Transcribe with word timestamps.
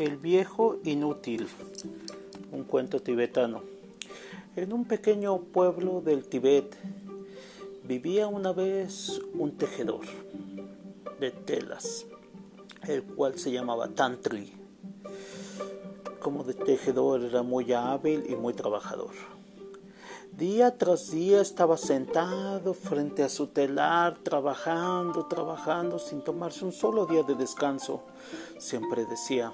El 0.00 0.16
viejo 0.16 0.78
inútil, 0.82 1.46
un 2.52 2.64
cuento 2.64 3.00
tibetano. 3.00 3.60
En 4.56 4.72
un 4.72 4.86
pequeño 4.86 5.40
pueblo 5.40 6.00
del 6.00 6.24
Tibet 6.24 6.74
vivía 7.84 8.26
una 8.26 8.54
vez 8.54 9.20
un 9.34 9.58
tejedor 9.58 10.06
de 11.20 11.30
telas, 11.32 12.06
el 12.88 13.02
cual 13.02 13.38
se 13.38 13.52
llamaba 13.52 13.88
Tantri. 13.88 14.54
Como 16.18 16.44
de 16.44 16.54
tejedor 16.54 17.22
era 17.22 17.42
muy 17.42 17.70
hábil 17.74 18.24
y 18.26 18.36
muy 18.36 18.54
trabajador. 18.54 19.12
Día 20.40 20.78
tras 20.78 21.10
día 21.10 21.42
estaba 21.42 21.76
sentado 21.76 22.72
frente 22.72 23.22
a 23.22 23.28
su 23.28 23.48
telar, 23.48 24.16
trabajando, 24.20 25.26
trabajando, 25.26 25.98
sin 25.98 26.24
tomarse 26.24 26.64
un 26.64 26.72
solo 26.72 27.04
día 27.04 27.22
de 27.22 27.34
descanso. 27.34 28.04
Siempre 28.58 29.04
decía, 29.04 29.52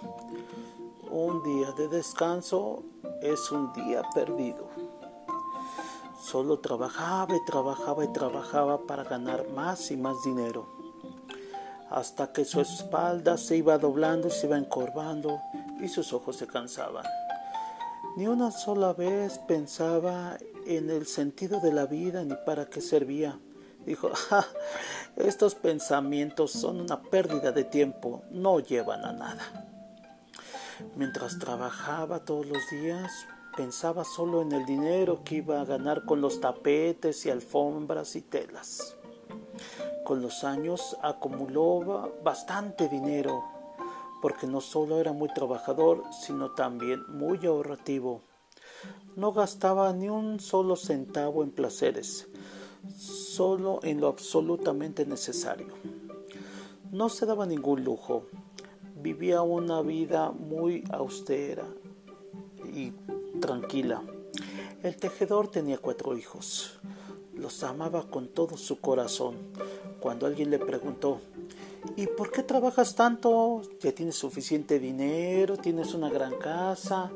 un 1.11 1.43
día 1.43 1.73
de 1.73 1.89
descanso 1.89 2.85
es 3.21 3.51
un 3.51 3.73
día 3.73 4.03
perdido. 4.15 4.69
Solo 6.23 6.61
trabajaba 6.61 7.35
y 7.35 7.45
trabajaba 7.45 8.05
y 8.05 8.13
trabajaba 8.13 8.79
para 8.87 9.03
ganar 9.03 9.45
más 9.57 9.91
y 9.91 9.97
más 9.97 10.23
dinero, 10.23 10.69
hasta 11.91 12.33
que 12.33 12.45
su 12.45 12.61
espalda 12.61 13.37
se 13.39 13.57
iba 13.57 13.77
doblando 13.77 14.31
se 14.31 14.47
iba 14.47 14.57
encorvando 14.57 15.41
y 15.81 15.89
sus 15.89 16.13
ojos 16.13 16.37
se 16.37 16.47
cansaban. 16.47 17.05
Ni 18.17 18.29
una 18.29 18.53
sola 18.53 18.93
vez 18.93 19.41
pensaba 19.41 20.39
en 20.67 20.91
el 20.91 21.07
sentido 21.07 21.61
de 21.61 21.73
la 21.73 21.87
vida 21.87 22.25
ni 22.25 22.35
para 22.45 22.67
qué 22.67 22.81
servía. 22.81 23.39
Dijo, 23.85 24.11
estos 25.17 25.55
pensamientos 25.55 26.51
son 26.51 26.81
una 26.81 27.01
pérdida 27.03 27.53
de 27.53 27.65
tiempo, 27.65 28.23
no 28.31 28.59
llevan 28.59 29.05
a 29.05 29.13
nada. 29.13 29.67
Mientras 30.97 31.39
trabajaba 31.39 32.25
todos 32.25 32.47
los 32.47 32.69
días, 32.71 33.13
pensaba 33.57 34.05
solo 34.05 34.43
en 34.43 34.53
el 34.53 34.67
dinero 34.67 35.23
que 35.25 35.37
iba 35.37 35.61
a 35.61 35.65
ganar 35.65 36.05
con 36.05 36.21
los 36.21 36.41
tapetes 36.41 37.25
y 37.27 37.31
alfombras 37.31 38.17
y 38.17 38.23
telas. 38.23 38.97
Con 40.05 40.21
los 40.21 40.45
años 40.45 40.97
acumuló 41.03 42.13
bastante 42.23 42.89
dinero, 42.89 43.45
porque 44.21 44.47
no 44.47 44.61
solo 44.61 45.01
era 45.01 45.13
muy 45.13 45.29
trabajador, 45.33 46.03
sino 46.11 46.51
también 46.51 47.03
muy 47.09 47.45
ahorrativo 47.47 48.23
no 49.17 49.33
gastaba 49.33 49.93
ni 49.93 50.09
un 50.09 50.41
solo 50.41 50.77
centavo 50.77 51.43
en 51.43 51.51
placeres, 51.51 52.29
solo 52.97 53.81
en 53.83 54.01
lo 54.01 54.09
absolutamente 54.09 55.07
necesario. 55.07 55.69
No 56.93 57.09
se 57.09 57.27
daba 57.27 57.47
ningún 57.47 57.83
lujo, 57.83 58.27
vivía 59.03 59.43
una 59.43 59.83
vida 59.83 60.31
muy 60.31 60.85
austera 60.91 61.65
y 62.75 62.93
tranquila. 63.41 64.03
El 64.83 64.97
tejedor 64.97 65.49
tenía 65.49 65.79
cuatro 65.79 66.17
hijos. 66.17 66.79
Los 67.35 67.63
amaba 67.65 68.09
con 68.09 68.29
todo 68.29 68.57
su 68.57 68.81
corazón. 68.81 69.37
Cuando 70.01 70.27
alguien 70.27 70.51
le 70.51 70.59
preguntó, 70.59 71.21
¿y 71.97 72.07
por 72.07 72.31
qué 72.31 72.43
trabajas 72.43 72.95
tanto? 72.95 73.63
Ya 73.81 73.93
tienes 73.93 74.17
suficiente 74.17 74.79
dinero, 74.79 75.57
tienes 75.57 75.95
una 75.95 76.11
gran 76.11 76.37
casa, 76.37 77.11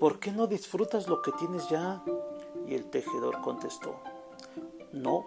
¿por 0.00 0.18
qué 0.18 0.32
no 0.32 0.46
disfrutas 0.46 1.06
lo 1.06 1.20
que 1.22 1.30
tienes 1.32 1.68
ya? 1.68 2.02
Y 2.66 2.74
el 2.74 2.86
tejedor 2.86 3.42
contestó, 3.42 4.00
no, 4.92 5.26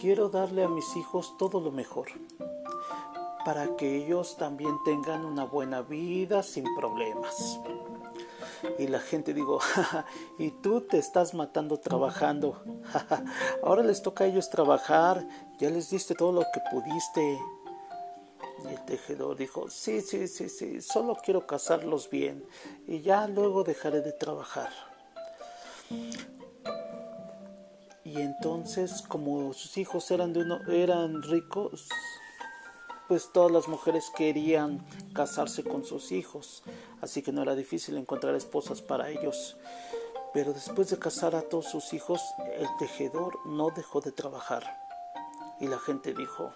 quiero 0.00 0.28
darle 0.30 0.62
a 0.62 0.68
mis 0.68 0.96
hijos 0.96 1.36
todo 1.36 1.60
lo 1.60 1.72
mejor, 1.72 2.06
para 3.44 3.76
que 3.76 3.96
ellos 3.96 4.36
también 4.36 4.78
tengan 4.84 5.24
una 5.24 5.44
buena 5.44 5.82
vida 5.82 6.42
sin 6.42 6.64
problemas. 6.76 7.60
Y 8.78 8.86
la 8.86 9.00
gente 9.00 9.34
digo, 9.34 9.60
y 10.38 10.50
tú 10.50 10.80
te 10.80 10.98
estás 10.98 11.34
matando 11.34 11.78
trabajando. 11.78 12.62
Ahora 13.62 13.82
les 13.82 14.02
toca 14.02 14.24
a 14.24 14.26
ellos 14.28 14.50
trabajar, 14.50 15.26
ya 15.58 15.70
les 15.70 15.90
diste 15.90 16.14
todo 16.14 16.32
lo 16.32 16.40
que 16.40 16.60
pudiste. 16.70 17.40
Y 18.64 18.68
el 18.74 18.84
tejedor 18.84 19.36
dijo, 19.36 19.70
sí, 19.70 20.00
sí, 20.00 20.26
sí, 20.28 20.48
sí, 20.48 20.80
solo 20.80 21.16
quiero 21.16 21.46
casarlos 21.46 22.10
bien 22.10 22.44
y 22.86 23.00
ya 23.00 23.28
luego 23.28 23.64
dejaré 23.64 24.00
de 24.00 24.12
trabajar. 24.12 24.70
Y 28.04 28.20
entonces, 28.20 29.02
como 29.02 29.52
sus 29.52 29.76
hijos 29.76 30.10
eran, 30.10 30.32
de 30.32 30.40
uno, 30.40 30.60
eran 30.68 31.22
ricos, 31.22 31.88
pues 33.06 33.30
todas 33.32 33.50
las 33.50 33.68
mujeres 33.68 34.10
querían 34.16 34.84
casarse 35.14 35.62
con 35.62 35.84
sus 35.84 36.12
hijos, 36.12 36.62
así 37.00 37.22
que 37.22 37.32
no 37.32 37.42
era 37.42 37.54
difícil 37.54 37.96
encontrar 37.96 38.34
esposas 38.34 38.82
para 38.82 39.08
ellos. 39.10 39.56
Pero 40.34 40.52
después 40.52 40.90
de 40.90 40.98
casar 40.98 41.34
a 41.34 41.42
todos 41.42 41.66
sus 41.66 41.92
hijos, 41.94 42.22
el 42.58 42.68
tejedor 42.78 43.38
no 43.46 43.70
dejó 43.70 44.00
de 44.00 44.12
trabajar. 44.12 44.64
Y 45.58 45.66
la 45.66 45.78
gente 45.78 46.12
dijo, 46.12 46.52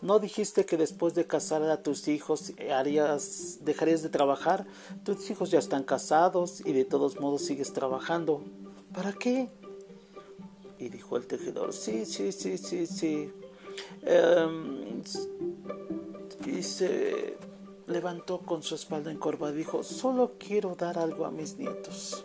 ¿No 0.00 0.20
dijiste 0.20 0.64
que 0.64 0.76
después 0.76 1.14
de 1.14 1.26
casar 1.26 1.62
a 1.64 1.82
tus 1.82 2.06
hijos 2.06 2.52
harías, 2.72 3.58
dejarías 3.62 4.02
de 4.02 4.08
trabajar? 4.08 4.64
Tus 5.04 5.28
hijos 5.30 5.50
ya 5.50 5.58
están 5.58 5.82
casados 5.82 6.60
y 6.64 6.72
de 6.72 6.84
todos 6.84 7.18
modos 7.18 7.42
sigues 7.42 7.72
trabajando. 7.72 8.44
¿Para 8.94 9.12
qué? 9.12 9.48
Y 10.78 10.88
dijo 10.88 11.16
el 11.16 11.26
tejedor, 11.26 11.72
sí, 11.72 12.06
sí, 12.06 12.30
sí, 12.30 12.58
sí, 12.58 12.86
sí. 12.86 13.32
Em, 14.02 15.02
y 16.46 16.62
se 16.62 17.36
levantó 17.88 18.38
con 18.38 18.62
su 18.62 18.76
espalda 18.76 19.10
encorvada 19.10 19.52
y 19.52 19.58
dijo, 19.58 19.82
solo 19.82 20.34
quiero 20.38 20.76
dar 20.76 20.96
algo 20.98 21.26
a 21.26 21.32
mis 21.32 21.58
nietos. 21.58 22.24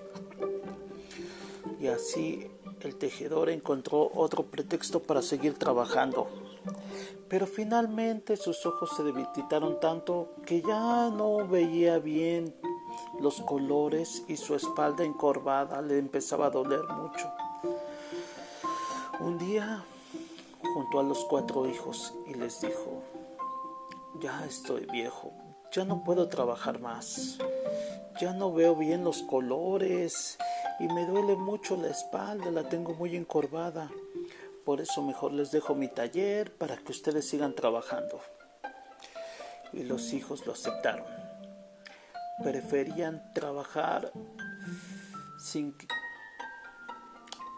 Y 1.79 1.87
así 1.87 2.47
el 2.83 2.95
tejedor 2.95 3.49
encontró 3.49 4.11
otro 4.13 4.43
pretexto 4.43 5.01
para 5.01 5.21
seguir 5.21 5.57
trabajando. 5.57 6.27
Pero 7.29 7.47
finalmente 7.47 8.37
sus 8.37 8.65
ojos 8.65 8.91
se 8.95 9.03
debilitaron 9.03 9.79
tanto 9.79 10.35
que 10.45 10.61
ya 10.61 11.09
no 11.09 11.47
veía 11.47 11.97
bien 11.99 12.53
los 13.19 13.41
colores 13.41 14.23
y 14.27 14.37
su 14.37 14.55
espalda 14.55 15.03
encorvada 15.03 15.81
le 15.81 15.97
empezaba 15.97 16.47
a 16.47 16.49
doler 16.49 16.83
mucho. 16.89 17.31
Un 19.19 19.37
día 19.37 19.83
junto 20.73 20.99
a 20.99 21.03
los 21.03 21.23
cuatro 21.25 21.67
hijos 21.67 22.13
y 22.27 22.33
les 22.33 22.61
dijo, 22.61 23.01
ya 24.19 24.45
estoy 24.45 24.85
viejo, 24.91 25.31
ya 25.71 25.85
no 25.85 26.03
puedo 26.03 26.27
trabajar 26.29 26.79
más, 26.79 27.37
ya 28.19 28.33
no 28.33 28.53
veo 28.53 28.75
bien 28.75 29.03
los 29.03 29.23
colores 29.23 30.37
y 30.79 30.87
me 30.87 31.05
duele 31.05 31.35
mucho 31.35 31.75
la 31.77 31.89
espalda, 31.89 32.49
la 32.51 32.67
tengo 32.67 32.93
muy 32.93 33.15
encorvada. 33.15 33.89
Por 34.65 34.81
eso 34.81 35.01
mejor 35.01 35.33
les 35.33 35.51
dejo 35.51 35.75
mi 35.75 35.87
taller 35.87 36.51
para 36.55 36.77
que 36.77 36.91
ustedes 36.91 37.27
sigan 37.27 37.53
trabajando. 37.53 38.19
Y 39.71 39.83
los 39.83 40.13
hijos 40.13 40.45
lo 40.45 40.53
aceptaron. 40.53 41.05
Preferían 42.43 43.33
trabajar 43.33 44.11
sin 45.37 45.75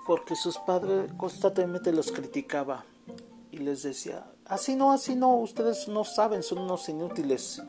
porque 0.06 0.36
sus 0.36 0.58
padres 0.60 1.12
constantemente 1.18 1.92
los 1.92 2.12
criticaba 2.12 2.86
y 3.52 3.58
les 3.58 3.82
decía, 3.82 4.24
así 4.46 4.76
no, 4.76 4.92
así 4.92 5.16
no, 5.16 5.36
ustedes 5.38 5.88
no 5.88 6.04
saben, 6.04 6.44
son 6.44 6.60
unos 6.60 6.88
inútiles. 6.90 7.62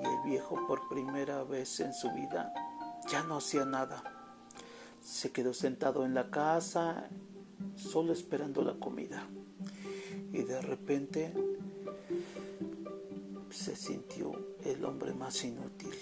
Y 0.00 0.06
el 0.06 0.30
viejo 0.30 0.66
por 0.66 0.88
primera 0.88 1.42
vez 1.44 1.80
en 1.80 1.92
su 1.92 2.10
vida 2.12 2.52
ya 3.10 3.22
no 3.22 3.36
hacía 3.36 3.64
nada. 3.64 4.02
Se 5.00 5.32
quedó 5.32 5.52
sentado 5.52 6.04
en 6.04 6.14
la 6.14 6.30
casa 6.30 7.08
solo 7.76 8.12
esperando 8.12 8.62
la 8.62 8.74
comida. 8.74 9.26
Y 10.32 10.42
de 10.42 10.60
repente 10.60 11.32
se 13.50 13.76
sintió 13.76 14.32
el 14.64 14.84
hombre 14.84 15.14
más 15.14 15.44
inútil. 15.44 15.94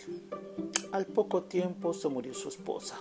Al 0.93 1.07
poco 1.07 1.45
tiempo 1.45 1.93
se 1.93 2.09
murió 2.09 2.35
su 2.35 2.49
esposa. 2.49 2.99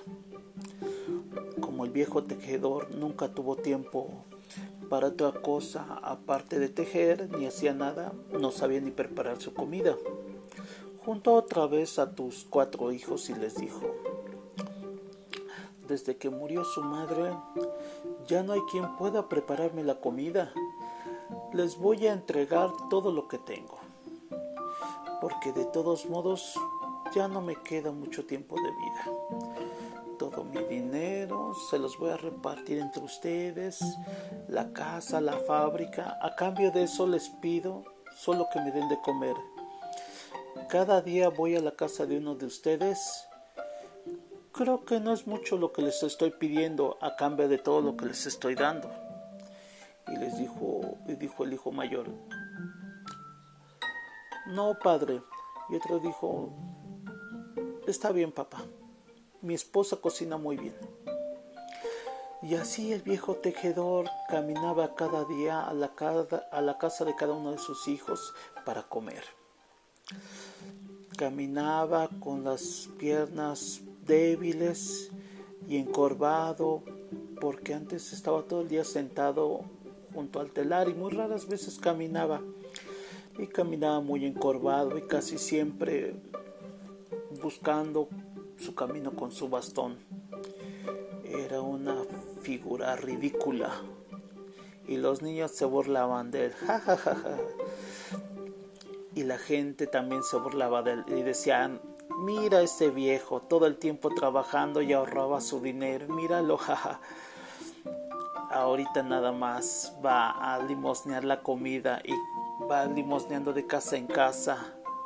Como 1.59 1.85
el 1.85 1.91
viejo 1.91 2.23
tejedor 2.23 2.93
nunca 2.95 3.33
tuvo 3.33 3.55
tiempo 3.55 4.25
para 4.89 5.07
otra 5.07 5.31
cosa 5.31 5.99
aparte 6.03 6.59
de 6.59 6.67
tejer, 6.67 7.29
ni 7.37 7.45
hacía 7.45 7.73
nada, 7.73 8.11
no 8.37 8.51
sabía 8.51 8.81
ni 8.81 8.91
preparar 8.91 9.39
su 9.39 9.53
comida. 9.53 9.95
Juntó 11.03 11.33
otra 11.33 11.65
vez 11.65 11.97
a 11.97 12.13
tus 12.13 12.45
cuatro 12.47 12.91
hijos 12.91 13.29
y 13.31 13.33
les 13.33 13.55
dijo, 13.55 13.81
desde 15.87 16.15
que 16.15 16.29
murió 16.29 16.63
su 16.63 16.83
madre, 16.83 17.33
ya 18.27 18.43
no 18.43 18.53
hay 18.53 18.61
quien 18.71 18.95
pueda 18.97 19.27
prepararme 19.27 19.83
la 19.83 19.99
comida. 19.99 20.53
Les 21.53 21.75
voy 21.77 22.05
a 22.05 22.13
entregar 22.13 22.69
todo 22.91 23.11
lo 23.11 23.27
que 23.27 23.39
tengo, 23.39 23.79
porque 25.19 25.51
de 25.51 25.65
todos 25.65 26.05
modos 26.05 26.53
ya 27.15 27.27
no 27.27 27.41
me 27.41 27.55
queda 27.55 27.91
mucho 27.91 28.27
tiempo 28.27 28.55
de 28.55 28.69
vida. 28.71 29.49
Todo 30.19 30.43
mi 30.43 30.63
dinero 30.65 31.55
se 31.71 31.79
los 31.79 31.97
voy 31.97 32.11
a 32.11 32.17
repartir 32.17 32.77
entre 32.77 33.03
ustedes, 33.03 33.79
la 34.47 34.71
casa, 34.71 35.19
la 35.19 35.39
fábrica. 35.39 36.19
A 36.21 36.35
cambio 36.35 36.71
de 36.71 36.83
eso 36.83 37.07
les 37.07 37.27
pido 37.41 37.83
solo 38.15 38.47
que 38.53 38.61
me 38.61 38.71
den 38.71 38.87
de 38.87 39.01
comer. 39.01 39.35
Cada 40.69 41.01
día 41.01 41.29
voy 41.29 41.55
a 41.55 41.61
la 41.61 41.71
casa 41.71 42.05
de 42.05 42.17
uno 42.17 42.35
de 42.35 42.45
ustedes. 42.45 43.27
Creo 44.51 44.85
que 44.85 44.99
no 44.99 45.13
es 45.13 45.27
mucho 45.27 45.57
lo 45.57 45.71
que 45.71 45.81
les 45.81 46.01
estoy 46.03 46.31
pidiendo 46.31 46.97
a 47.01 47.15
cambio 47.15 47.47
de 47.47 47.57
todo 47.57 47.81
lo 47.81 47.97
que 47.97 48.05
les 48.05 48.25
estoy 48.25 48.55
dando. 48.55 48.89
Y 50.07 50.17
les 50.17 50.37
dijo, 50.37 50.97
y 51.07 51.15
dijo 51.15 51.43
el 51.43 51.53
hijo 51.53 51.71
mayor, 51.71 52.07
no, 54.47 54.77
padre. 54.77 55.21
Y 55.69 55.75
otro 55.75 55.99
dijo, 55.99 56.49
está 57.87 58.11
bien, 58.11 58.31
papá. 58.31 58.63
Mi 59.41 59.53
esposa 59.53 59.97
cocina 59.97 60.37
muy 60.37 60.57
bien. 60.57 60.75
Y 62.41 62.55
así 62.55 62.91
el 62.91 63.01
viejo 63.01 63.35
tejedor 63.35 64.09
caminaba 64.27 64.95
cada 64.95 65.25
día 65.25 65.61
a 65.63 65.73
la, 65.73 65.93
a 66.51 66.61
la 66.61 66.77
casa 66.77 67.05
de 67.05 67.15
cada 67.15 67.33
uno 67.33 67.51
de 67.51 67.59
sus 67.59 67.87
hijos 67.87 68.33
para 68.65 68.83
comer. 68.83 69.23
Caminaba 71.17 72.09
con 72.19 72.43
las 72.43 72.89
piernas 72.97 73.81
débiles 74.05 75.11
y 75.67 75.77
encorvado, 75.77 76.83
porque 77.39 77.73
antes 77.73 78.13
estaba 78.13 78.43
todo 78.43 78.61
el 78.61 78.67
día 78.67 78.83
sentado 78.83 79.61
junto 80.13 80.39
al 80.39 80.51
telar 80.51 80.89
y 80.89 80.93
muy 80.93 81.11
raras 81.11 81.47
veces 81.47 81.79
caminaba. 81.79 82.41
Y 83.37 83.47
caminaba 83.47 84.01
muy 84.01 84.25
encorvado 84.25 84.97
y 84.97 85.03
casi 85.03 85.37
siempre 85.37 86.15
buscando 87.41 88.09
su 88.57 88.75
camino 88.75 89.11
con 89.11 89.31
su 89.31 89.49
bastón. 89.49 89.97
Era 91.23 91.61
una 91.61 92.03
figura 92.41 92.95
ridícula 92.95 93.71
y 94.87 94.97
los 94.97 95.21
niños 95.21 95.51
se 95.51 95.65
burlaban 95.65 96.31
de 96.31 96.47
él. 96.47 96.53
Y 99.13 99.23
la 99.23 99.37
gente 99.37 99.87
también 99.87 100.23
se 100.23 100.37
burlaba 100.37 100.81
de 100.83 100.93
él 100.93 101.05
y 101.07 101.21
decían, 101.23 101.81
mira 102.19 102.61
ese 102.61 102.89
viejo, 102.89 103.41
todo 103.41 103.65
el 103.65 103.77
tiempo 103.77 104.09
trabajando 104.09 104.81
y 104.81 104.93
ahorraba 104.93 105.41
su 105.41 105.59
dinero, 105.59 106.07
míralo, 106.07 106.57
jaja. 106.57 107.01
Ahorita 108.51 109.03
nada 109.03 109.31
más 109.31 109.95
va 110.05 110.31
a 110.31 110.59
limosnear 110.59 111.23
la 111.23 111.41
comida 111.41 112.01
y 112.03 112.13
va 112.69 112.85
limosneando 112.85 113.53
de 113.53 113.65
casa 113.65 113.97
en 113.97 114.07
casa 114.07 114.57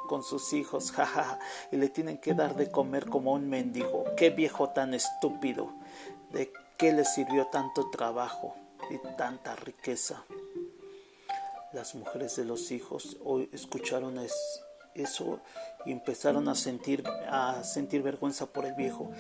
con 0.08 0.24
sus 0.24 0.54
hijos, 0.54 0.92
jaja, 0.96 1.40
y 1.72 1.78
le 1.78 1.90
tienen 1.90 2.18
que 2.18 2.34
dar 2.34 2.56
de 2.56 2.70
comer 2.70 3.10
como 3.10 3.34
un 3.34 3.50
mendigo. 3.50 4.04
Qué 4.18 4.30
viejo 4.30 4.70
tan 4.70 4.94
estúpido. 4.94 5.74
¿De 6.32 6.52
qué 6.78 6.92
le 6.92 7.06
sirvió 7.06 7.48
tanto 7.48 7.90
trabajo 7.90 8.56
y 8.90 8.98
tanta 9.16 9.56
riqueza? 9.56 10.24
Las 11.76 11.94
mujeres 11.94 12.38
de 12.38 12.46
los 12.46 12.72
hijos 12.72 13.18
escucharon 13.52 14.18
eso 14.94 15.42
y 15.86 15.92
empezaron 15.92 16.48
a 16.48 16.56
sentir, 16.56 17.04
a 17.30 17.66
sentir 17.66 18.02
vergüenza 18.02 18.46
por 18.46 18.66
el 18.66 18.76
viejo 18.76 19.12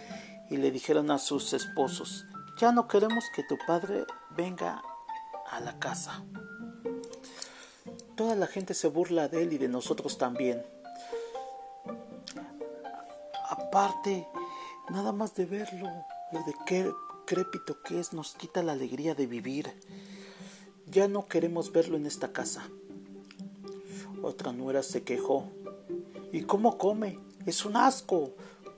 y 0.49 0.55
le 0.55 0.71
dijeron 0.71 1.11
a 1.11 1.17
sus 1.17 1.51
esposos, 1.51 2.25
ya 2.57 2.71
no 2.71 2.87
queremos 2.87 3.25
que 3.35 3.43
tu 3.43 3.57
padre 3.67 4.05
venga 4.37 4.81
a 5.51 5.59
la 5.59 5.77
casa. 5.79 6.23
Toda 8.15 8.37
la 8.37 8.47
gente 8.47 8.73
se 8.73 8.87
burla 8.87 9.27
de 9.27 9.43
él 9.43 9.51
y 9.51 9.57
de 9.57 9.67
nosotros 9.67 10.17
también. 10.17 10.65
Aparte, 13.49 14.29
nada 14.89 15.11
más 15.11 15.35
de 15.35 15.45
verlo, 15.45 15.91
lo 16.31 16.39
de 16.43 16.55
qué 16.65 16.89
crépito 17.25 17.81
que 17.83 17.99
es, 17.99 18.13
nos 18.13 18.33
quita 18.33 18.63
la 18.63 18.71
alegría 18.71 19.13
de 19.13 19.27
vivir. 19.27 19.73
Ya 20.91 21.07
no 21.07 21.25
queremos 21.25 21.71
verlo 21.71 21.97
en 21.97 22.05
esta 22.05 22.31
casa. 22.31 22.69
Otra 24.21 24.51
nuera 24.51 24.83
se 24.83 25.03
quejó. 25.03 25.51
¿Y 26.31 26.43
cómo 26.43 26.77
come? 26.77 27.19
Es 27.45 27.65
un 27.65 27.75
asco. 27.75 28.33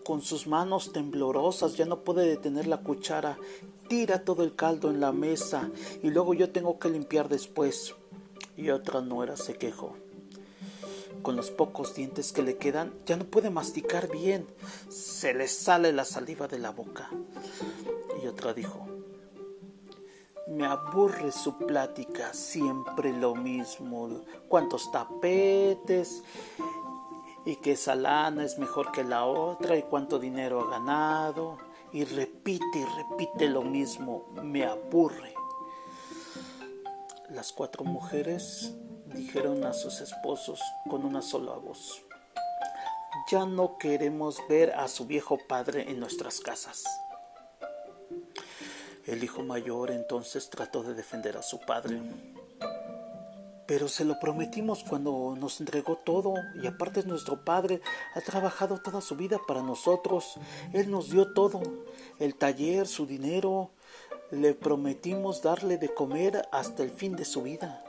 Con 0.06 0.21
sus 0.21 0.48
manos 0.48 0.94
temblorosas 0.94 1.75
ya 1.75 1.86
no 1.86 2.04
puede 2.04 2.27
detener 2.27 2.68
la 2.68 2.77
cuchara. 2.81 3.38
Tira 3.89 4.24
todo 4.24 4.44
el 4.44 4.56
caldo 4.56 4.89
en 4.89 5.00
la 5.00 5.12
mesa 5.12 5.69
y 6.01 6.09
luego 6.09 6.33
yo 6.33 6.50
tengo 6.51 6.80
que 6.80 6.89
limpiar 6.89 7.30
después. 7.30 7.95
Y 8.56 8.69
otra 8.69 9.01
nuera 9.01 9.38
se 9.38 9.56
quejó. 9.56 9.95
Con 11.21 11.36
los 11.36 11.51
pocos 11.51 11.94
dientes 11.95 12.31
que 12.31 12.42
le 12.42 12.57
quedan 12.57 12.94
ya 13.06 13.18
no 13.18 13.25
puede 13.25 13.50
masticar 13.50 14.10
bien. 14.10 14.48
Se 14.89 15.33
le 15.33 15.48
sale 15.48 15.92
la 15.92 16.06
saliva 16.06 16.48
de 16.48 16.60
la 16.60 16.71
boca. 16.71 17.10
Y 18.24 18.27
otra 18.27 18.53
dijo, 18.53 18.86
me 20.50 20.66
aburre 20.66 21.32
su 21.32 21.58
plática, 21.58 22.34
siempre 22.34 23.12
lo 23.14 23.36
mismo. 23.36 24.24
Cuántos 24.48 24.92
tapetes 24.92 26.24
y 27.46 27.56
que 27.58 27.74
esa 27.74 27.96
lana 27.96 28.44
es 28.44 28.58
mejor 28.58 28.92
que 28.92 29.04
la 29.04 29.26
otra 29.26 29.78
y 29.78 29.84
cuánto 29.84 30.20
dinero 30.20 30.62
ha 30.62 30.70
ganado. 30.70 31.58
Y 31.94 32.04
repite 32.04 32.80
y 32.80 32.86
repite 32.86 33.48
lo 33.50 33.62
mismo, 33.62 34.26
me 34.44 34.66
aburre. 34.66 35.34
Las 37.30 37.52
cuatro 37.54 37.84
mujeres 37.84 38.74
dijeron 39.06 39.64
a 39.64 39.74
sus 39.74 40.02
esposos 40.02 40.62
con 40.90 41.06
una 41.06 41.22
sola 41.22 41.54
voz, 41.54 42.04
ya 43.32 43.46
no 43.46 43.78
queremos 43.78 44.42
ver 44.48 44.72
a 44.72 44.88
su 44.88 45.06
viejo 45.06 45.38
padre 45.48 45.90
en 45.90 46.00
nuestras 46.00 46.40
casas. 46.40 46.84
El 49.07 49.24
hijo 49.24 49.42
mayor 49.42 49.89
entonces 49.89 50.50
trató 50.50 50.83
de 50.83 50.94
defender 50.94 51.38
a 51.38 51.42
su 51.42 51.62
padre. 51.62 52.01
Pero 53.65 53.88
se 53.88 54.04
lo 54.04 54.19
prometimos 54.19 54.83
cuando 54.83 55.33
nos 55.39 55.62
entregó 55.62 55.95
todo 55.95 56.33
y 56.62 56.68
aparte 56.68 57.00
es 57.00 57.06
nuestro 57.06 57.45
padre, 57.45 57.81
ha 58.15 58.21
trabajado 58.21 58.81
toda 58.81 59.00
su 59.00 59.15
vida 59.15 59.39
para 59.48 59.62
nosotros, 59.62 60.36
él 60.74 60.92
nos 60.92 61.09
dio 61.09 61.33
todo, 61.33 61.62
el 62.19 62.36
taller, 62.36 62.86
su 62.86 63.06
dinero, 63.06 63.71
le 64.30 64.54
prometimos 64.54 65.42
darle 65.42 65.77
de 65.77 65.94
comer 65.94 66.45
hasta 66.51 66.83
el 66.83 66.92
fin 66.92 67.15
de 67.15 67.24
su 67.24 67.44
vida. 67.44 67.83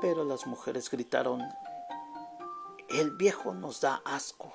Pero 0.00 0.24
las 0.24 0.48
mujeres 0.48 0.90
gritaron, 0.90 1.42
el 2.88 3.12
viejo 3.12 3.54
nos 3.54 3.80
da 3.80 4.02
asco. 4.04 4.52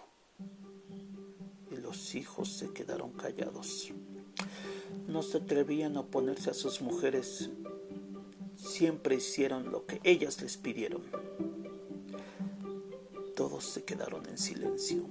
Y 1.69 1.77
los 1.77 2.15
hijos 2.15 2.49
se 2.49 2.73
quedaron 2.73 3.11
callados 3.11 3.93
no 5.11 5.21
se 5.21 5.39
atrevían 5.39 5.97
a 5.97 6.01
oponerse 6.01 6.49
a 6.49 6.53
sus 6.53 6.81
mujeres, 6.81 7.49
siempre 8.55 9.15
hicieron 9.15 9.71
lo 9.71 9.85
que 9.85 9.99
ellas 10.03 10.41
les 10.41 10.57
pidieron. 10.57 11.01
Todos 13.35 13.65
se 13.65 13.83
quedaron 13.83 14.25
en 14.27 14.37
silencio. 14.37 15.03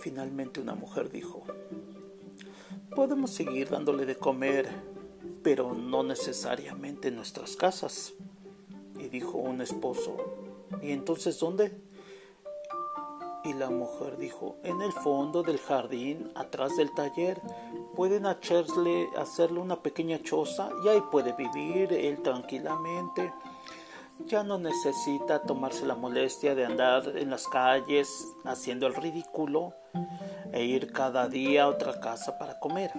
Finalmente 0.00 0.60
una 0.60 0.74
mujer 0.74 1.10
dijo, 1.10 1.44
podemos 2.94 3.30
seguir 3.30 3.68
dándole 3.70 4.06
de 4.06 4.16
comer, 4.16 4.68
pero 5.42 5.74
no 5.74 6.02
necesariamente 6.02 7.08
en 7.08 7.16
nuestras 7.16 7.56
casas. 7.56 8.14
Y 8.98 9.08
dijo 9.08 9.38
un 9.38 9.60
esposo, 9.60 10.16
¿y 10.80 10.92
entonces 10.92 11.38
dónde? 11.40 11.72
Y 13.44 13.54
la 13.54 13.70
mujer 13.70 14.18
dijo, 14.18 14.56
en 14.62 14.80
el 14.82 14.92
fondo 14.92 15.42
del 15.42 15.58
jardín, 15.58 16.30
atrás 16.36 16.76
del 16.76 16.92
taller, 16.94 17.40
pueden 17.96 18.26
hacerle, 18.26 19.08
hacerle 19.16 19.58
una 19.58 19.82
pequeña 19.82 20.22
choza 20.22 20.70
y 20.84 20.88
ahí 20.88 21.02
puede 21.10 21.32
vivir 21.32 21.92
él 21.92 22.22
tranquilamente. 22.22 23.32
Ya 24.26 24.44
no 24.44 24.58
necesita 24.58 25.42
tomarse 25.42 25.84
la 25.84 25.96
molestia 25.96 26.54
de 26.54 26.64
andar 26.64 27.16
en 27.16 27.30
las 27.30 27.48
calles 27.48 28.08
haciendo 28.44 28.86
el 28.86 28.94
ridículo 28.94 29.74
e 30.52 30.62
ir 30.62 30.92
cada 30.92 31.26
día 31.26 31.64
a 31.64 31.68
otra 31.68 31.98
casa 31.98 32.38
para 32.38 32.60
comer. 32.60 32.92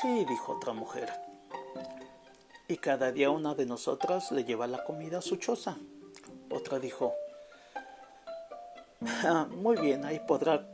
Sí, 0.00 0.24
dijo 0.24 0.52
otra 0.52 0.72
mujer. 0.72 1.10
Y 2.68 2.76
cada 2.78 3.12
día 3.12 3.30
una 3.30 3.54
de 3.54 3.66
nosotras 3.66 4.30
le 4.32 4.44
lleva 4.44 4.66
la 4.66 4.84
comida 4.84 5.18
a 5.18 5.22
su 5.22 5.36
choza. 5.36 5.76
Otra 6.50 6.78
dijo, 6.78 7.14
muy 9.50 9.76
bien, 9.76 10.04
ahí 10.04 10.20
podrá 10.26 10.66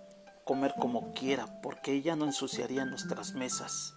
comer 0.45 0.75
como 0.78 1.12
quiera, 1.12 1.61
porque 1.62 1.93
ella 1.93 2.16
no 2.16 2.25
ensuciaría 2.25 2.85
nuestras 2.85 3.35
mesas. 3.35 3.95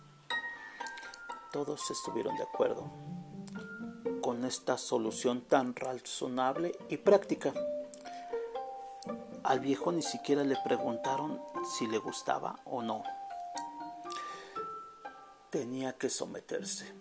Todos 1.52 1.90
estuvieron 1.90 2.36
de 2.36 2.44
acuerdo 2.44 2.92
con 4.22 4.44
esta 4.44 4.78
solución 4.78 5.42
tan 5.42 5.76
razonable 5.76 6.78
y 6.90 6.98
práctica. 6.98 7.54
Al 9.44 9.62
viejo 9.62 9.94
ni 9.94 10.02
siquiera 10.02 10.44
le 10.44 10.58
preguntaron 10.66 11.42
si 11.78 11.88
le 11.88 11.98
gustaba 11.98 12.60
o 12.66 12.82
no. 12.82 13.04
Tenía 15.50 15.94
que 15.94 16.10
someterse. 16.10 16.94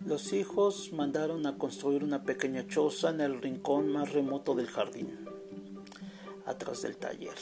Los 0.00 0.32
hijos 0.32 0.92
mandaron 0.94 1.44
a 1.46 1.58
construir 1.58 2.02
una 2.02 2.22
pequeña 2.22 2.66
choza 2.66 3.10
en 3.10 3.20
el 3.20 3.42
rincón 3.42 3.92
más 3.92 4.10
remoto 4.12 4.54
del 4.54 4.68
jardín 4.68 5.27
atrás 6.48 6.82
del 6.82 6.96
taller. 6.96 7.36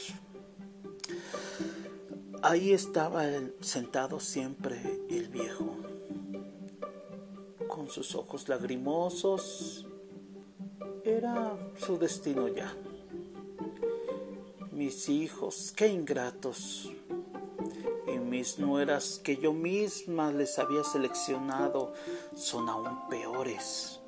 Ahí 2.41 2.71
estaba 2.71 3.23
sentado 3.61 4.19
siempre 4.19 4.79
el 5.09 5.27
viejo, 5.29 5.75
con 7.67 7.89
sus 7.89 8.15
ojos 8.15 8.47
lagrimosos 8.47 9.85
Era 11.03 11.57
su 11.77 11.97
destino 11.97 12.47
ya. 12.47 12.75
Mis 14.71 15.09
hijos, 15.09 15.73
qué 15.75 15.87
ingratos. 15.87 16.91
Y 18.07 18.19
mis 18.19 18.59
nueras 18.59 19.19
que 19.23 19.37
yo 19.37 19.53
misma 19.53 20.31
les 20.31 20.59
había 20.59 20.83
seleccionado 20.83 21.93
son 22.35 22.69
aún 22.69 23.07
peores. 23.09 24.01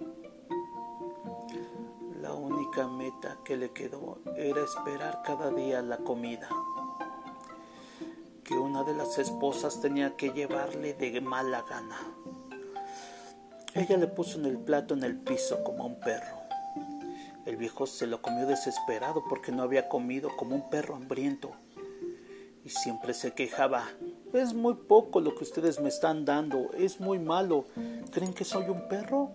Meta 2.88 3.38
que 3.44 3.58
le 3.58 3.72
quedó 3.72 4.20
era 4.38 4.64
esperar 4.64 5.22
cada 5.24 5.52
día 5.52 5.82
la 5.82 5.98
comida 5.98 6.50
que 8.50 8.58
una 8.58 8.84
de 8.84 8.96
las 8.96 9.20
esposas 9.20 9.80
tenía 9.80 10.16
que 10.16 10.32
llevarle 10.32 10.96
de 10.96 11.22
mala 11.22 11.64
gana. 11.70 12.00
Ella 13.76 13.96
le 13.96 14.08
puso 14.08 14.40
en 14.40 14.46
el 14.48 14.58
plato 14.58 14.96
en 14.96 15.04
el 15.04 15.16
piso 15.18 15.64
como 15.64 15.86
un 15.86 16.00
perro. 16.00 16.36
El 17.46 17.58
viejo 17.58 17.86
se 17.86 18.08
lo 18.08 18.24
comió 18.24 18.48
desesperado 18.48 19.24
porque 19.30 19.52
no 19.52 19.62
había 19.62 19.88
comido 19.88 20.36
como 20.36 20.56
un 20.56 20.68
perro 20.72 20.96
hambriento. 20.96 21.52
Y 22.66 22.70
siempre 22.70 23.14
se 23.14 23.36
quejaba. 23.36 23.88
Es 24.34 24.56
muy 24.56 24.74
poco 24.74 25.22
lo 25.22 25.36
que 25.36 25.44
ustedes 25.44 25.80
me 25.80 25.90
están 25.90 26.26
dando. 26.26 26.72
Es 26.74 27.00
muy 27.00 27.20
malo. 27.20 27.66
¿Creen 28.12 28.34
que 28.34 28.46
soy 28.46 28.68
un 28.68 28.88
perro? 28.88 29.30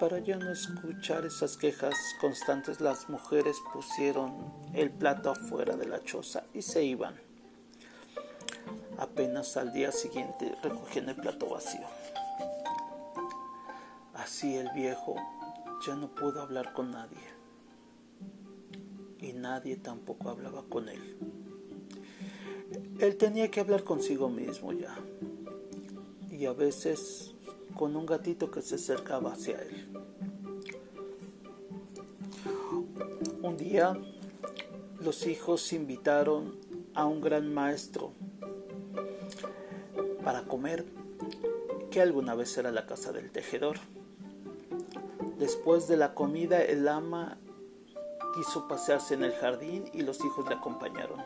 Para 0.00 0.18
ya 0.18 0.36
no 0.36 0.50
escuchar 0.50 1.24
esas 1.24 1.56
quejas 1.56 1.94
constantes, 2.20 2.80
las 2.80 3.08
mujeres 3.08 3.56
pusieron 3.72 4.34
el 4.74 4.90
plato 4.90 5.30
afuera 5.30 5.76
de 5.76 5.86
la 5.86 6.02
choza 6.02 6.44
y 6.52 6.62
se 6.62 6.84
iban. 6.84 7.14
Apenas 8.98 9.56
al 9.56 9.72
día 9.72 9.92
siguiente 9.92 10.52
recogían 10.62 11.08
el 11.08 11.16
plato 11.16 11.48
vacío. 11.48 11.86
Así 14.14 14.56
el 14.56 14.68
viejo 14.74 15.14
ya 15.86 15.94
no 15.94 16.08
pudo 16.08 16.42
hablar 16.42 16.72
con 16.72 16.90
nadie. 16.90 17.22
Y 19.20 19.32
nadie 19.32 19.76
tampoco 19.76 20.28
hablaba 20.28 20.64
con 20.68 20.88
él. 20.88 21.16
Él 22.98 23.16
tenía 23.16 23.50
que 23.50 23.60
hablar 23.60 23.84
consigo 23.84 24.28
mismo 24.28 24.72
ya. 24.72 24.96
Y 26.30 26.46
a 26.46 26.52
veces 26.52 27.33
con 27.76 27.96
un 27.96 28.06
gatito 28.06 28.50
que 28.50 28.62
se 28.62 28.76
acercaba 28.76 29.32
hacia 29.32 29.60
él. 29.60 29.88
Un 33.42 33.56
día 33.56 33.96
los 35.00 35.26
hijos 35.26 35.72
invitaron 35.72 36.56
a 36.94 37.04
un 37.04 37.20
gran 37.20 37.52
maestro 37.52 38.12
para 40.24 40.44
comer, 40.44 40.86
que 41.90 42.00
alguna 42.00 42.34
vez 42.34 42.56
era 42.56 42.72
la 42.72 42.86
casa 42.86 43.12
del 43.12 43.30
tejedor. 43.30 43.76
Después 45.38 45.86
de 45.88 45.96
la 45.96 46.14
comida, 46.14 46.62
el 46.62 46.88
ama 46.88 47.36
quiso 48.34 48.66
pasearse 48.66 49.14
en 49.14 49.24
el 49.24 49.32
jardín 49.32 49.84
y 49.92 50.02
los 50.02 50.24
hijos 50.24 50.48
le 50.48 50.54
acompañaron. 50.54 51.20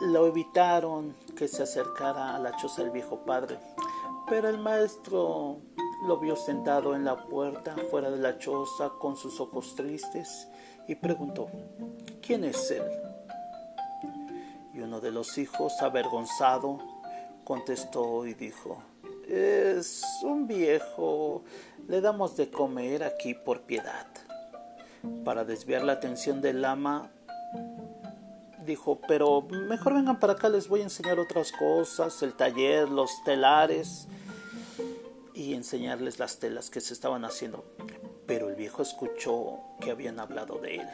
Lo 0.00 0.26
evitaron 0.26 1.14
que 1.42 1.48
se 1.48 1.64
acercara 1.64 2.36
a 2.36 2.38
la 2.38 2.54
choza 2.54 2.82
del 2.82 2.92
viejo 2.92 3.24
padre, 3.24 3.58
pero 4.28 4.48
el 4.48 4.58
maestro 4.58 5.58
lo 6.06 6.20
vio 6.20 6.36
sentado 6.36 6.94
en 6.94 7.04
la 7.04 7.16
puerta 7.26 7.74
fuera 7.90 8.12
de 8.12 8.18
la 8.18 8.38
choza 8.38 8.90
con 9.00 9.16
sus 9.16 9.40
ojos 9.40 9.74
tristes 9.74 10.46
y 10.86 10.94
preguntó, 10.94 11.48
¿quién 12.24 12.44
es 12.44 12.70
él? 12.70 12.84
Y 14.72 14.82
uno 14.82 15.00
de 15.00 15.10
los 15.10 15.36
hijos, 15.36 15.82
avergonzado, 15.82 16.78
contestó 17.42 18.24
y 18.24 18.34
dijo, 18.34 18.80
es 19.26 20.00
un 20.22 20.46
viejo, 20.46 21.42
le 21.88 22.00
damos 22.00 22.36
de 22.36 22.52
comer 22.52 23.02
aquí 23.02 23.34
por 23.34 23.62
piedad. 23.62 24.06
Para 25.24 25.44
desviar 25.44 25.82
la 25.82 25.94
atención 25.94 26.40
del 26.40 26.64
ama, 26.64 27.10
dijo, 28.64 29.00
pero 29.06 29.42
mejor 29.42 29.94
vengan 29.94 30.18
para 30.18 30.34
acá, 30.34 30.48
les 30.48 30.68
voy 30.68 30.80
a 30.80 30.84
enseñar 30.84 31.18
otras 31.18 31.52
cosas, 31.52 32.22
el 32.22 32.34
taller, 32.34 32.88
los 32.88 33.22
telares 33.24 34.08
y 35.34 35.54
enseñarles 35.54 36.18
las 36.18 36.38
telas 36.38 36.70
que 36.70 36.80
se 36.80 36.94
estaban 36.94 37.24
haciendo. 37.24 37.64
Pero 38.26 38.48
el 38.48 38.54
viejo 38.54 38.82
escuchó 38.82 39.58
que 39.80 39.90
habían 39.90 40.20
hablado 40.20 40.58
de 40.58 40.76
él. 40.76 40.88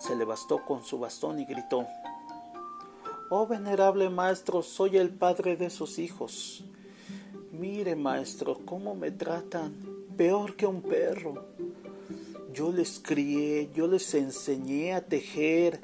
Se 0.00 0.14
le 0.14 0.24
bastó 0.24 0.64
con 0.64 0.84
su 0.84 0.98
bastón 0.98 1.40
y 1.40 1.44
gritó, 1.44 1.86
Oh 3.30 3.46
venerable 3.46 4.08
maestro, 4.08 4.62
soy 4.62 4.96
el 4.96 5.10
padre 5.10 5.56
de 5.56 5.70
sus 5.70 5.98
hijos. 5.98 6.64
Mire, 7.52 7.96
maestro, 7.96 8.58
cómo 8.64 8.94
me 8.94 9.10
tratan, 9.10 9.74
peor 10.16 10.56
que 10.56 10.66
un 10.66 10.80
perro. 10.80 11.46
Yo 12.58 12.72
les 12.72 12.98
crié, 12.98 13.70
yo 13.72 13.86
les 13.86 14.12
enseñé 14.14 14.92
a 14.92 15.06
tejer, 15.06 15.80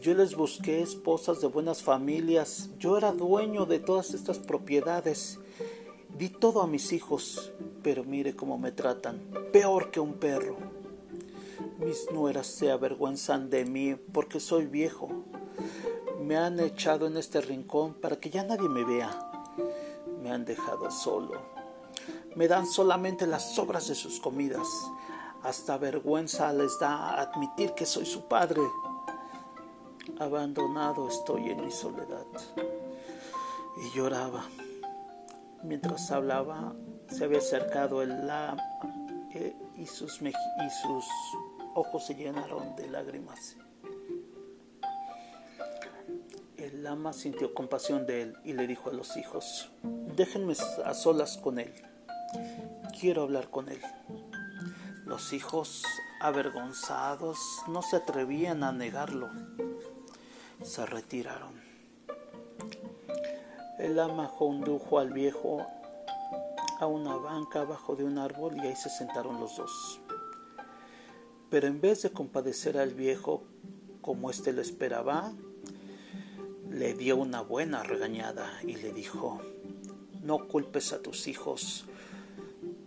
yo 0.00 0.14
les 0.14 0.34
busqué 0.36 0.80
esposas 0.80 1.42
de 1.42 1.48
buenas 1.48 1.82
familias, 1.82 2.70
yo 2.78 2.96
era 2.96 3.12
dueño 3.12 3.66
de 3.66 3.78
todas 3.78 4.14
estas 4.14 4.38
propiedades. 4.38 5.38
Di 6.16 6.30
todo 6.30 6.62
a 6.62 6.66
mis 6.66 6.94
hijos, 6.94 7.52
pero 7.82 8.04
mire 8.04 8.34
cómo 8.34 8.56
me 8.56 8.72
tratan, 8.72 9.20
peor 9.52 9.90
que 9.90 10.00
un 10.00 10.14
perro. 10.14 10.56
Mis 11.78 12.10
nueras 12.10 12.46
se 12.46 12.70
avergüenzan 12.70 13.50
de 13.50 13.66
mí 13.66 13.94
porque 13.94 14.40
soy 14.40 14.64
viejo. 14.64 15.10
Me 16.22 16.38
han 16.38 16.58
echado 16.58 17.06
en 17.06 17.18
este 17.18 17.42
rincón 17.42 17.92
para 17.92 18.16
que 18.16 18.30
ya 18.30 18.44
nadie 18.44 18.70
me 18.70 18.82
vea. 18.82 19.10
Me 20.22 20.30
han 20.30 20.46
dejado 20.46 20.90
solo. 20.90 21.42
Me 22.34 22.48
dan 22.48 22.66
solamente 22.66 23.26
las 23.26 23.54
sobras 23.54 23.88
de 23.88 23.94
sus 23.94 24.20
comidas 24.20 24.66
hasta 25.42 25.78
vergüenza 25.78 26.52
les 26.52 26.78
da 26.78 27.20
admitir 27.20 27.72
que 27.72 27.86
soy 27.86 28.06
su 28.06 28.26
padre. 28.28 28.62
Abandonado 30.18 31.08
estoy 31.08 31.50
en 31.50 31.64
mi 31.64 31.70
soledad. 31.70 32.26
Y 33.76 33.96
lloraba. 33.96 34.44
Mientras 35.62 36.10
hablaba, 36.10 36.74
se 37.08 37.24
había 37.24 37.38
acercado 37.38 38.02
el 38.02 38.26
lama 38.26 38.62
eh, 39.34 39.56
y 39.76 39.86
sus, 39.86 40.20
y 40.22 40.32
sus 40.82 41.06
ojos 41.74 42.06
se 42.06 42.14
llenaron 42.14 42.74
de 42.76 42.88
lágrimas. 42.88 43.56
El 46.56 46.82
lama 46.82 47.12
sintió 47.12 47.54
compasión 47.54 48.06
de 48.06 48.22
él 48.22 48.36
y 48.44 48.52
le 48.52 48.66
dijo 48.66 48.90
a 48.90 48.92
los 48.92 49.16
hijos, 49.16 49.70
déjenme 50.16 50.54
a 50.84 50.94
solas 50.94 51.36
con 51.38 51.58
él. 51.58 51.72
Quiero 52.98 53.22
hablar 53.22 53.48
con 53.48 53.68
él. 53.68 53.80
Los 55.08 55.32
hijos, 55.32 55.84
avergonzados, 56.20 57.38
no 57.66 57.80
se 57.80 57.96
atrevían 57.96 58.62
a 58.62 58.72
negarlo. 58.72 59.30
Se 60.62 60.84
retiraron. 60.84 61.54
El 63.78 63.98
ama 63.98 64.30
condujo 64.38 64.98
al 64.98 65.14
viejo 65.14 65.66
a 66.78 66.86
una 66.86 67.16
banca 67.16 67.62
abajo 67.62 67.96
de 67.96 68.04
un 68.04 68.18
árbol 68.18 68.58
y 68.58 68.60
ahí 68.60 68.76
se 68.76 68.90
sentaron 68.90 69.40
los 69.40 69.56
dos. 69.56 69.98
Pero 71.48 71.68
en 71.68 71.80
vez 71.80 72.02
de 72.02 72.12
compadecer 72.12 72.76
al 72.76 72.92
viejo 72.92 73.44
como 74.02 74.28
éste 74.28 74.52
lo 74.52 74.60
esperaba, 74.60 75.32
le 76.68 76.92
dio 76.92 77.16
una 77.16 77.40
buena 77.40 77.82
regañada 77.82 78.60
y 78.62 78.76
le 78.76 78.92
dijo, 78.92 79.40
no 80.20 80.48
culpes 80.48 80.92
a 80.92 81.00
tus 81.00 81.28
hijos 81.28 81.87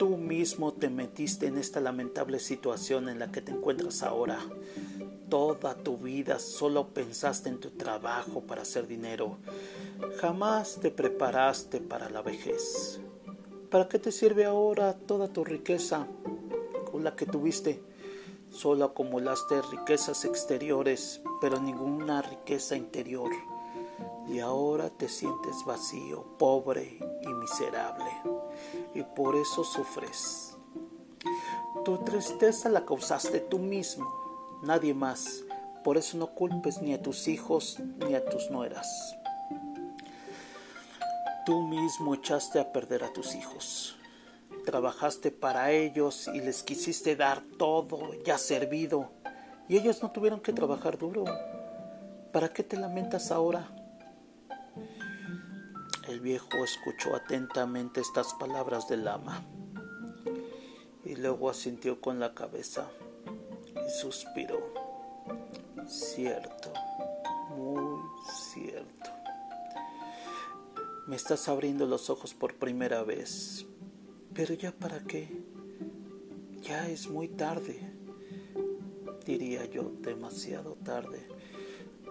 Tú 0.02 0.18
mismo 0.18 0.74
te 0.74 0.90
metiste 0.90 1.46
en 1.46 1.60
esta 1.60 1.80
lamentable 1.80 2.40
situación 2.40 3.08
en 3.08 3.20
la 3.20 3.32
que 3.32 3.40
te 3.40 3.52
encuentras 3.52 4.02
ahora. 4.02 4.40
Toda 5.30 5.76
tu 5.76 5.96
vida 5.96 6.40
solo 6.40 6.88
pensaste 6.88 7.50
en 7.50 7.60
tu 7.60 7.70
trabajo 7.70 8.42
para 8.42 8.64
hacer 8.64 8.88
dinero. 8.88 9.38
Jamás 10.18 10.80
te 10.82 10.90
preparaste 10.90 11.82
para 11.82 12.10
la 12.10 12.24
vejez. 12.24 13.00
¿Para 13.70 13.88
qué 13.88 14.00
te 14.00 14.12
sirve 14.12 14.46
ahora 14.46 14.96
toda 14.96 15.28
tu 15.28 15.44
riqueza 15.44 16.08
con 16.92 17.04
la 17.04 17.16
que 17.16 17.28
tuviste? 17.28 17.80
Solo 18.52 18.86
acumulaste 18.86 19.62
riquezas 19.70 20.26
exteriores, 20.26 21.22
pero 21.40 21.62
ninguna 21.62 22.24
riqueza 22.24 22.76
interior. 22.76 23.30
Y 24.28 24.40
ahora 24.40 24.90
te 24.90 25.08
sientes 25.08 25.58
vacío, 25.64 26.26
pobre 26.40 26.98
y 27.22 27.28
miserable 27.36 28.41
y 28.94 29.04
por 29.04 29.36
eso 29.36 29.64
sufres. 29.64 30.58
Tu 31.86 31.98
tristeza 32.00 32.70
la 32.70 32.86
causaste 32.86 33.40
tú 33.40 33.60
mismo, 33.60 34.08
nadie 34.64 34.94
más. 34.94 35.44
Por 35.84 35.98
eso 35.98 36.18
no 36.18 36.28
culpes 36.28 36.82
ni 36.82 36.94
a 36.94 37.02
tus 37.02 37.28
hijos 37.28 37.80
ni 37.98 38.14
a 38.14 38.24
tus 38.24 38.52
nueras. 38.52 39.16
Tú 41.46 41.64
mismo 41.64 42.14
echaste 42.14 42.60
a 42.60 42.72
perder 42.72 43.04
a 43.04 43.12
tus 43.14 43.34
hijos. 43.34 43.96
Trabajaste 44.66 45.32
para 45.32 45.72
ellos 45.72 46.30
y 46.32 46.40
les 46.40 46.62
quisiste 46.62 47.16
dar 47.16 47.42
todo 47.58 48.14
ya 48.24 48.38
servido. 48.38 49.10
Y 49.68 49.78
ellos 49.78 50.04
no 50.04 50.12
tuvieron 50.12 50.40
que 50.40 50.54
trabajar 50.54 51.00
duro. 51.00 51.26
¿Para 52.32 52.50
qué 52.50 52.64
te 52.64 52.78
lamentas 52.78 53.32
ahora? 53.32 53.70
El 56.12 56.20
viejo 56.20 56.62
escuchó 56.66 57.16
atentamente 57.16 58.02
estas 58.02 58.34
palabras 58.34 58.90
del 58.90 59.08
ama 59.08 59.46
y 61.06 61.16
luego 61.16 61.50
asintió 61.50 62.02
con 62.02 62.20
la 62.20 62.34
cabeza 62.34 62.90
y 63.74 63.90
suspiró. 63.90 64.60
Cierto, 65.88 66.74
muy 67.56 68.02
cierto. 68.30 69.10
Me 71.08 71.16
estás 71.16 71.48
abriendo 71.48 71.86
los 71.86 72.10
ojos 72.10 72.34
por 72.34 72.56
primera 72.56 73.04
vez, 73.04 73.66
pero 74.34 74.54
ya 74.54 74.74
para 74.74 75.00
qué? 75.06 75.30
Ya 76.62 76.90
es 76.90 77.10
muy 77.10 77.30
tarde, 77.30 77.80
diría 79.26 79.64
yo, 79.64 79.94
demasiado 80.02 80.76
tarde. 80.84 81.26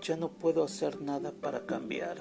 Ya 0.00 0.16
no 0.16 0.30
puedo 0.30 0.64
hacer 0.64 1.02
nada 1.02 1.33
para 1.33 1.66
cambiar. 1.66 2.16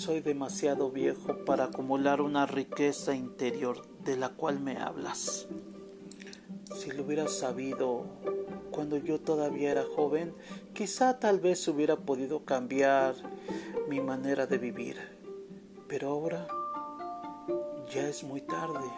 Soy 0.00 0.20
demasiado 0.20 0.90
viejo 0.90 1.44
para 1.44 1.64
acumular 1.64 2.22
una 2.22 2.46
riqueza 2.46 3.14
interior 3.14 3.86
de 3.98 4.16
la 4.16 4.30
cual 4.30 4.58
me 4.58 4.78
hablas. 4.78 5.46
Si 6.74 6.90
lo 6.90 7.02
hubiera 7.02 7.28
sabido 7.28 8.06
cuando 8.70 8.96
yo 8.96 9.20
todavía 9.20 9.72
era 9.72 9.84
joven, 9.94 10.34
quizá 10.72 11.18
tal 11.18 11.38
vez 11.38 11.68
hubiera 11.68 11.96
podido 11.96 12.46
cambiar 12.46 13.14
mi 13.90 14.00
manera 14.00 14.46
de 14.46 14.56
vivir. 14.56 14.96
Pero 15.86 16.08
ahora 16.08 16.48
ya 17.92 18.08
es 18.08 18.24
muy 18.24 18.40
tarde. 18.40 18.90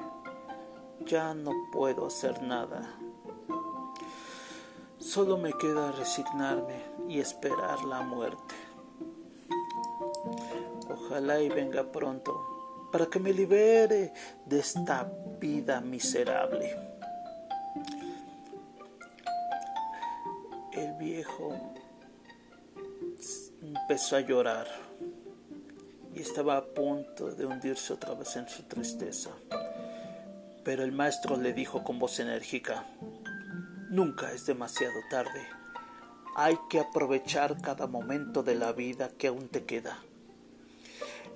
Ya 1.04 1.34
no 1.34 1.50
puedo 1.72 2.06
hacer 2.06 2.44
nada. 2.44 2.96
Solo 5.00 5.36
me 5.36 5.52
queda 5.54 5.90
resignarme 5.90 6.80
y 7.08 7.18
esperar 7.18 7.82
la 7.86 8.02
muerte. 8.02 8.61
Ojalá 11.12 11.42
y 11.42 11.50
venga 11.50 11.92
pronto 11.92 12.88
para 12.90 13.04
que 13.04 13.20
me 13.20 13.34
libere 13.34 14.14
de 14.46 14.58
esta 14.58 15.06
vida 15.38 15.82
miserable. 15.82 16.74
El 20.72 20.94
viejo 20.94 21.74
empezó 23.60 24.16
a 24.16 24.20
llorar 24.20 24.66
y 26.14 26.22
estaba 26.22 26.56
a 26.56 26.64
punto 26.64 27.30
de 27.34 27.44
hundirse 27.44 27.92
otra 27.92 28.14
vez 28.14 28.34
en 28.36 28.48
su 28.48 28.62
tristeza. 28.62 29.32
Pero 30.64 30.82
el 30.82 30.92
maestro 30.92 31.36
le 31.36 31.52
dijo 31.52 31.84
con 31.84 31.98
voz 31.98 32.20
enérgica, 32.20 32.86
Nunca 33.90 34.32
es 34.32 34.46
demasiado 34.46 34.98
tarde. 35.10 35.46
Hay 36.36 36.56
que 36.70 36.80
aprovechar 36.80 37.60
cada 37.60 37.86
momento 37.86 38.42
de 38.42 38.54
la 38.54 38.72
vida 38.72 39.10
que 39.10 39.26
aún 39.26 39.48
te 39.48 39.66
queda. 39.66 39.98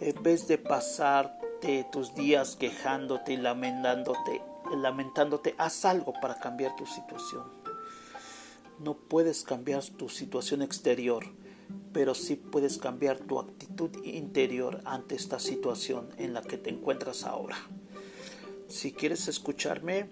En 0.00 0.22
vez 0.22 0.46
de 0.46 0.58
pasarte 0.58 1.86
tus 1.90 2.14
días 2.14 2.56
quejándote 2.56 3.32
y 3.32 3.36
lamentándote, 3.38 4.42
lamentándote, 4.76 5.54
haz 5.56 5.86
algo 5.86 6.12
para 6.20 6.38
cambiar 6.38 6.76
tu 6.76 6.84
situación. 6.84 7.44
No 8.78 8.94
puedes 8.94 9.42
cambiar 9.42 9.82
tu 9.84 10.10
situación 10.10 10.60
exterior, 10.60 11.24
pero 11.94 12.14
sí 12.14 12.36
puedes 12.36 12.76
cambiar 12.76 13.18
tu 13.20 13.38
actitud 13.38 13.90
interior 14.04 14.82
ante 14.84 15.14
esta 15.14 15.38
situación 15.38 16.10
en 16.18 16.34
la 16.34 16.42
que 16.42 16.58
te 16.58 16.68
encuentras 16.68 17.24
ahora. 17.24 17.56
Si 18.68 18.92
quieres 18.92 19.28
escucharme, 19.28 20.10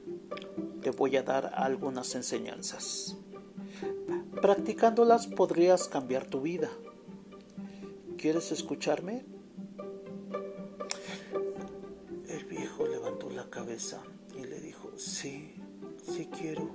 te 0.80 0.92
voy 0.92 1.16
a 1.18 1.22
dar 1.22 1.52
algunas 1.56 2.14
enseñanzas. 2.14 3.18
Practicándolas 4.40 5.26
podrías 5.26 5.88
cambiar 5.88 6.24
tu 6.26 6.40
vida. 6.40 6.70
¿Quieres 8.16 8.50
escucharme? 8.50 9.33
Y 14.37 14.45
le 14.45 14.60
dijo, 14.60 14.91
sí, 14.97 15.54
sí 16.02 16.28
quiero. 16.37 16.69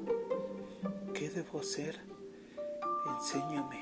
¿Qué 1.14 1.30
debo 1.30 1.60
hacer? 1.60 2.00
Enséñame. 3.08 3.80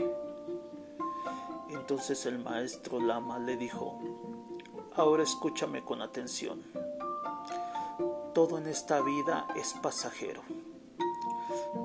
Entonces 1.70 2.26
el 2.26 2.40
maestro 2.40 3.00
Lama 3.00 3.40
le 3.40 3.58
dijo, 3.58 4.00
ahora 4.96 5.24
escúchame 5.24 5.84
con 5.84 6.02
atención 6.02 6.64
todo 8.38 8.60
en 8.60 8.68
esta 8.68 9.02
vida 9.02 9.48
es 9.56 9.74
pasajero. 9.82 10.44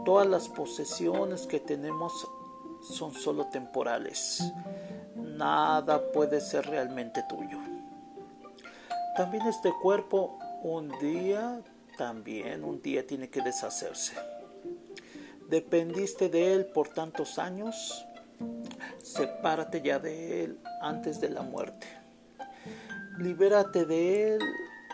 Todas 0.04 0.26
las 0.26 0.50
posesiones 0.50 1.46
que 1.46 1.60
tenemos 1.60 2.12
son 2.82 3.14
solo 3.14 3.46
temporales. 3.46 4.52
Nada 5.16 6.12
puede 6.12 6.42
ser 6.42 6.66
realmente 6.66 7.24
tuyo. 7.26 7.56
También 9.16 9.46
este 9.46 9.72
cuerpo 9.80 10.38
un 10.62 10.96
día, 11.00 11.60
también 11.98 12.62
un 12.64 12.80
día 12.80 13.04
tiene 13.04 13.28
que 13.28 13.42
deshacerse. 13.42 14.14
Dependiste 15.48 16.28
de 16.28 16.54
él 16.54 16.66
por 16.66 16.88
tantos 16.88 17.38
años, 17.38 18.06
sepárate 19.02 19.82
ya 19.82 19.98
de 19.98 20.44
él 20.44 20.60
antes 20.80 21.20
de 21.20 21.30
la 21.30 21.42
muerte. 21.42 21.86
Libérate 23.18 23.84
de 23.84 24.34
él 24.34 24.40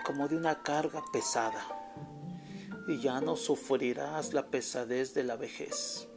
como 0.05 0.27
de 0.27 0.37
una 0.37 0.63
carga 0.63 1.03
pesada 1.13 1.63
y 2.89 2.99
ya 3.01 3.21
no 3.21 3.37
sufrirás 3.37 4.33
la 4.33 4.47
pesadez 4.47 5.13
de 5.13 5.23
la 5.23 5.37
vejez. 5.37 6.09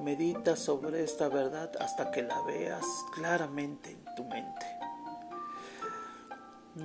Medita 0.00 0.56
sobre 0.56 1.04
esta 1.04 1.28
verdad 1.28 1.70
hasta 1.78 2.10
que 2.10 2.22
la 2.22 2.42
veas 2.42 2.84
claramente 3.14 3.92
en 3.92 4.04
tu 4.16 4.24
mente. 4.24 4.77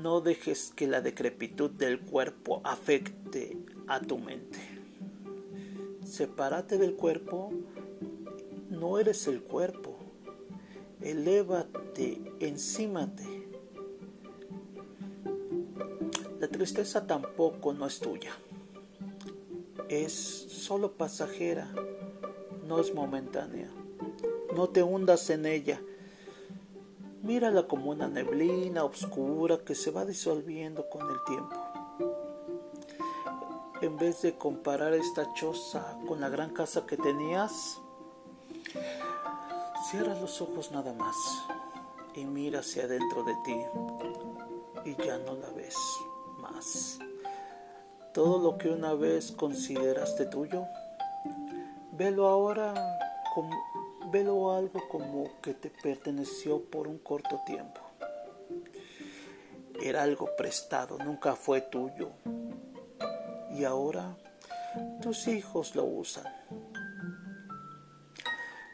No 0.02 0.22
dejes 0.22 0.72
que 0.76 0.88
la 0.88 1.02
decrepitud 1.02 1.72
del 1.72 2.00
cuerpo 2.00 2.62
afecte 2.64 3.58
a 3.88 4.00
tu 4.00 4.18
mente. 4.18 4.60
Sepárate 6.06 6.78
del 6.78 6.96
cuerpo, 6.96 7.52
no 8.70 9.00
eres 9.00 9.28
el 9.28 9.42
cuerpo. 9.42 9.98
Elévate, 11.02 12.22
encímate 12.40 13.44
la 16.44 16.50
tristeza 16.50 17.08
tampoco 17.08 17.72
no 17.72 17.88
es 17.88 18.00
tuya. 18.02 18.34
Es 19.88 20.12
solo 20.12 20.92
pasajera, 20.92 21.74
no 22.68 22.82
es 22.82 22.94
momentánea. 22.94 23.70
No 24.54 24.68
te 24.68 24.84
hundas 24.84 25.30
en 25.30 25.46
ella. 25.46 25.82
Mírala 27.24 27.68
como 27.68 27.92
una 27.92 28.10
neblina 28.10 28.84
oscura 28.84 29.60
que 29.60 29.76
se 29.76 29.92
va 29.92 30.04
disolviendo 30.04 30.90
con 30.90 31.10
el 31.10 31.24
tiempo. 31.24 31.56
En 33.82 33.98
vez 33.98 34.22
de 34.24 34.38
comparar 34.38 34.94
esta 34.94 35.34
choza 35.34 35.98
con 36.06 36.20
la 36.20 36.28
gran 36.28 36.50
casa 36.50 36.86
que 36.86 36.98
tenías, 36.98 37.80
cierra 39.90 40.20
los 40.20 40.42
ojos 40.42 40.74
nada 40.74 40.92
más 40.92 41.16
y 42.14 42.26
mira 42.26 42.60
hacia 42.60 42.84
adentro 42.84 43.24
de 43.24 43.36
ti 43.46 43.58
y 44.84 44.96
ya 45.02 45.18
no 45.20 45.36
la 45.36 45.50
ves 45.52 45.78
más. 46.40 47.00
Todo 48.14 48.38
lo 48.40 48.58
que 48.58 48.68
una 48.70 48.96
vez 48.96 49.32
consideraste 49.32 50.26
tuyo, 50.26 50.66
velo 51.94 52.28
ahora 52.28 52.74
como 53.34 53.56
velo 54.14 54.54
algo 54.54 54.88
como 54.90 55.42
que 55.42 55.56
te 55.56 55.72
perteneció 55.72 56.64
por 56.64 56.88
un 56.88 57.00
corto 57.00 57.42
tiempo. 57.48 57.82
Era 59.82 60.04
algo 60.04 60.30
prestado, 60.38 61.00
nunca 61.00 61.36
fue 61.36 61.62
tuyo. 61.62 62.12
Y 63.50 63.64
ahora 63.64 64.16
tus 65.02 65.28
hijos 65.28 65.76
lo 65.76 65.86
usan. 65.86 66.32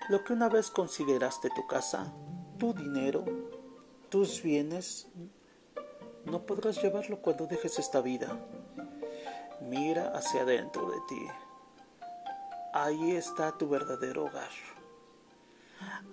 Lo 0.10 0.26
que 0.26 0.34
una 0.34 0.50
vez 0.50 0.70
consideraste 0.72 1.50
tu 1.56 1.66
casa, 1.68 2.12
tu 2.58 2.74
dinero, 2.74 3.24
tus 4.10 4.44
bienes, 4.44 5.08
no 6.26 6.46
podrás 6.46 6.84
llevarlo 6.84 7.22
cuando 7.22 7.48
dejes 7.48 7.80
esta 7.80 8.02
vida. 8.02 8.38
Mira 9.62 10.12
hacia 10.14 10.42
adentro 10.42 10.92
de 10.92 10.98
ti. 11.08 11.28
Ahí 12.74 13.12
está 13.12 13.58
tu 13.58 13.70
verdadero 13.70 14.26
hogar. 14.26 14.79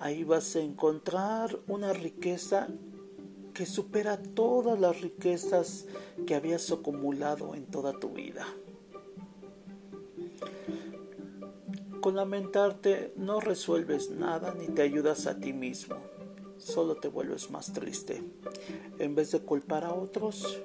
Ahí 0.00 0.24
vas 0.24 0.55
a 0.57 0.61
encontrar 0.61 1.59
una 1.68 1.92
riqueza 1.92 2.68
que 3.55 3.66
supera 3.66 4.22
todas 4.22 4.79
las 4.79 5.00
riquezas 5.00 5.87
que 6.26 6.35
habías 6.35 6.70
acumulado 6.70 7.55
en 7.55 7.66
toda 7.66 7.92
tu 7.98 8.11
vida. 8.11 8.46
Con 12.00 12.16
lamentarte 12.16 13.12
no 13.16 13.40
resuelves 13.40 14.11
nada 14.11 14.55
ni 14.55 14.68
te 14.68 14.83
ayudas 14.83 15.26
a 15.26 15.38
ti 15.38 15.52
mismo 15.52 15.96
solo 16.59 16.96
te 16.96 17.09
vuelves 17.09 17.50
más 17.50 17.72
triste. 17.72 18.22
En 18.98 19.14
vez 19.14 19.33
de 19.33 19.40
culpar 19.40 19.85
a 19.85 19.94
otros, 19.94 20.61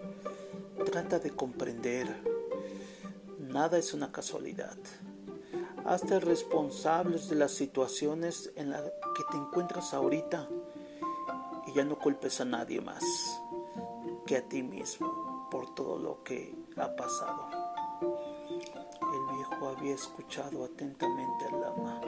trata 0.86 1.20
de 1.20 1.32
comprender. 1.32 2.08
Nada 3.40 3.78
es 3.78 3.94
una 3.94 4.12
casualidad. 4.12 4.78
Hazte 5.86 6.20
responsables 6.20 7.28
de 7.30 7.36
las 7.36 7.52
situaciones 7.52 8.52
en 8.56 8.70
las 8.70 8.84
que 8.84 9.24
te 9.32 9.38
encuentras 9.38 9.94
ahorita 9.94 10.48
y 11.68 11.74
ya 11.74 11.84
no 11.84 11.98
culpes 11.98 12.40
a 12.40 12.46
nadie 12.46 12.82
más 12.82 13.04
que 14.26 14.38
a 14.38 14.48
ti 14.48 14.62
mismo 14.62 15.48
por 15.50 15.74
todo 15.74 15.98
lo 15.98 16.24
que 16.24 16.56
ha 16.78 16.96
pasado. 16.96 17.50
El 18.02 19.36
viejo 19.36 19.70
había 19.70 19.96
escuchado 19.96 20.66
atentamente 20.66 21.46
al 21.52 21.62
lama. 21.62 22.02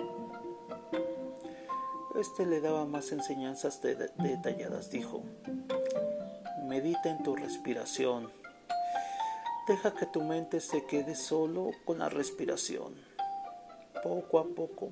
Este 2.16 2.46
le 2.46 2.62
daba 2.62 2.86
más 2.86 3.12
enseñanzas 3.12 3.82
detalladas, 3.82 4.92
dijo. 4.92 5.24
Medita 6.68 7.10
en 7.10 7.24
tu 7.24 7.36
respiración. 7.36 8.32
Deja 9.68 9.94
que 9.94 10.06
tu 10.06 10.22
mente 10.22 10.60
se 10.60 10.86
quede 10.86 11.16
solo 11.16 11.72
con 11.86 12.00
la 12.00 12.10
respiración. 12.10 13.13
Poco 14.04 14.40
a 14.40 14.44
poco, 14.44 14.92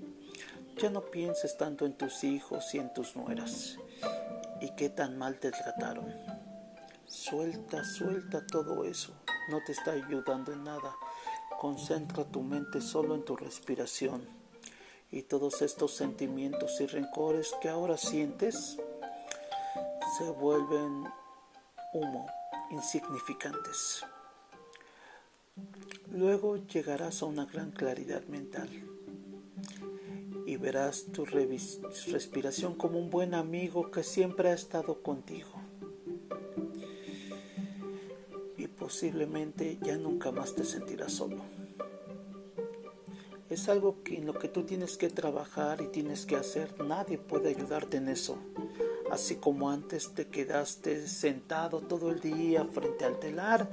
ya 0.78 0.90
no 0.90 1.02
pienses 1.02 1.58
tanto 1.58 1.86
en 1.86 1.94
tus 1.94 2.24
hijos 2.24 2.74
y 2.74 2.80
en 2.80 2.94
tus 2.94 3.16
nueras 3.16 3.78
y 4.62 4.70
qué 4.70 4.90
tan 4.90 5.18
mal 5.18 5.40
te 5.40 5.52
trataron. 5.52 6.14
Suelta, 7.08 7.84
suelta 7.84 8.46
todo 8.46 8.86
eso. 8.86 9.14
No 9.50 9.60
te 9.66 9.74
está 9.74 9.92
ayudando 9.92 10.54
en 10.54 10.64
nada. 10.64 10.96
Concentra 11.60 12.24
tu 12.24 12.42
mente 12.42 12.80
solo 12.80 13.16
en 13.16 13.26
tu 13.26 13.36
respiración. 13.36 14.26
Y 15.12 15.24
todos 15.24 15.62
estos 15.62 15.94
sentimientos 15.94 16.80
y 16.80 16.86
rencores 16.86 17.54
que 17.60 17.68
ahora 17.68 17.98
sientes 17.98 18.78
se 20.18 20.30
vuelven 20.30 21.06
humo, 21.94 22.28
insignificantes. 22.70 24.06
Luego 26.12 26.58
llegarás 26.58 27.24
a 27.24 27.26
una 27.26 27.46
gran 27.46 27.72
claridad 27.72 28.24
mental 28.26 28.91
y 30.52 30.58
verás 30.58 31.06
tu 31.14 31.24
respiración 31.24 32.76
como 32.76 33.00
un 33.00 33.10
buen 33.10 33.34
amigo 33.34 33.90
que 33.90 34.04
siempre 34.04 34.50
ha 34.50 34.54
estado 34.54 35.02
contigo. 35.02 35.54
Y 38.58 38.68
posiblemente 38.68 39.78
ya 39.82 39.96
nunca 39.96 40.34
más 40.34 40.54
te 40.54 40.66
sentirás 40.66 41.14
solo. 41.14 41.42
Es 43.50 43.70
algo 43.70 44.04
que 44.04 44.18
en 44.18 44.26
lo 44.26 44.34
que 44.34 44.50
tú 44.50 44.64
tienes 44.64 44.98
que 44.98 45.10
trabajar 45.10 45.82
y 45.82 45.88
tienes 45.88 46.26
que 46.26 46.36
hacer. 46.36 46.84
Nadie 46.84 47.18
puede 47.18 47.48
ayudarte 47.48 47.96
en 47.96 48.10
eso. 48.10 48.38
Así 49.10 49.38
como 49.38 49.70
antes 49.70 50.14
te 50.14 50.28
quedaste 50.28 51.08
sentado 51.08 51.80
todo 51.80 52.10
el 52.12 52.20
día 52.20 52.66
frente 52.66 53.06
al 53.06 53.20
telar, 53.22 53.70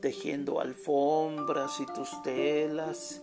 tejiendo 0.00 0.60
alfombras 0.60 1.78
y 1.80 1.84
tus 1.92 2.22
telas, 2.22 3.20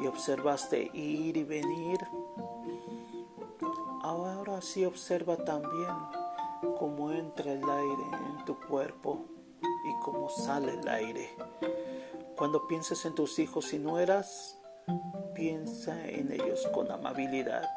y 0.00 0.06
observaste 0.06 0.90
ir 0.92 1.36
y 1.36 1.44
venir, 1.44 1.98
Ahora 4.58 4.70
sí 4.72 4.84
observa 4.84 5.36
también 5.36 5.94
cómo 6.80 7.12
entra 7.12 7.52
el 7.52 7.62
aire 7.62 8.02
en 8.26 8.44
tu 8.44 8.58
cuerpo 8.58 9.24
y 9.62 10.04
cómo 10.04 10.28
sale 10.28 10.72
el 10.72 10.88
aire. 10.88 11.30
Cuando 12.36 12.66
pienses 12.66 13.04
en 13.04 13.14
tus 13.14 13.38
hijos 13.38 13.72
y 13.72 13.78
nueras, 13.78 14.58
piensa 15.32 16.08
en 16.08 16.32
ellos 16.32 16.66
con 16.74 16.90
amabilidad 16.90 17.70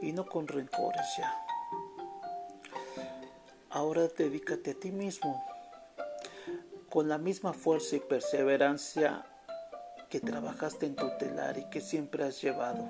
y 0.00 0.12
no 0.12 0.24
con 0.24 0.48
rencores 0.48 1.04
ya. 1.18 1.36
Ahora 3.68 4.08
dedícate 4.08 4.70
a 4.70 4.80
ti 4.80 4.92
mismo 4.92 5.44
con 6.88 7.06
la 7.06 7.18
misma 7.18 7.52
fuerza 7.52 7.96
y 7.96 8.00
perseverancia 8.00 9.26
que 10.08 10.20
trabajaste 10.20 10.86
en 10.86 10.96
tu 10.96 11.10
telar 11.18 11.58
y 11.58 11.68
que 11.68 11.82
siempre 11.82 12.24
has 12.24 12.40
llevado. 12.40 12.88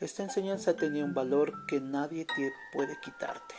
Esta 0.00 0.22
enseñanza 0.22 0.76
tenía 0.76 1.04
un 1.04 1.12
valor 1.12 1.66
que 1.66 1.80
nadie 1.80 2.24
te 2.24 2.52
puede 2.72 3.00
quitarte. 3.00 3.56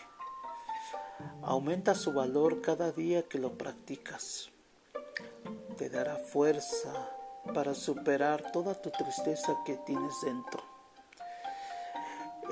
Aumenta 1.41 1.95
su 1.95 2.13
valor 2.13 2.61
cada 2.61 2.93
día 2.93 3.23
que 3.23 3.39
lo 3.39 3.57
practicas. 3.57 4.49
Te 5.77 5.89
dará 5.89 6.15
fuerza 6.15 7.09
para 7.53 7.73
superar 7.73 8.51
toda 8.53 8.73
tu 8.73 8.89
tristeza 8.89 9.57
que 9.65 9.75
tienes 9.85 10.13
dentro. 10.23 10.63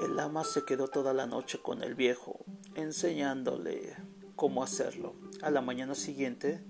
El 0.04 0.20
ama 0.20 0.44
se 0.44 0.66
quedó 0.66 0.90
toda 0.90 1.14
la 1.14 1.26
noche 1.26 1.60
con 1.62 1.82
el 1.82 1.96
viejo, 1.96 2.40
enseñándole 2.76 3.96
cómo 4.36 4.64
hacerlo. 4.64 5.16
A 5.42 5.50
la 5.50 5.62
mañana 5.62 5.96
siguiente 5.96 6.62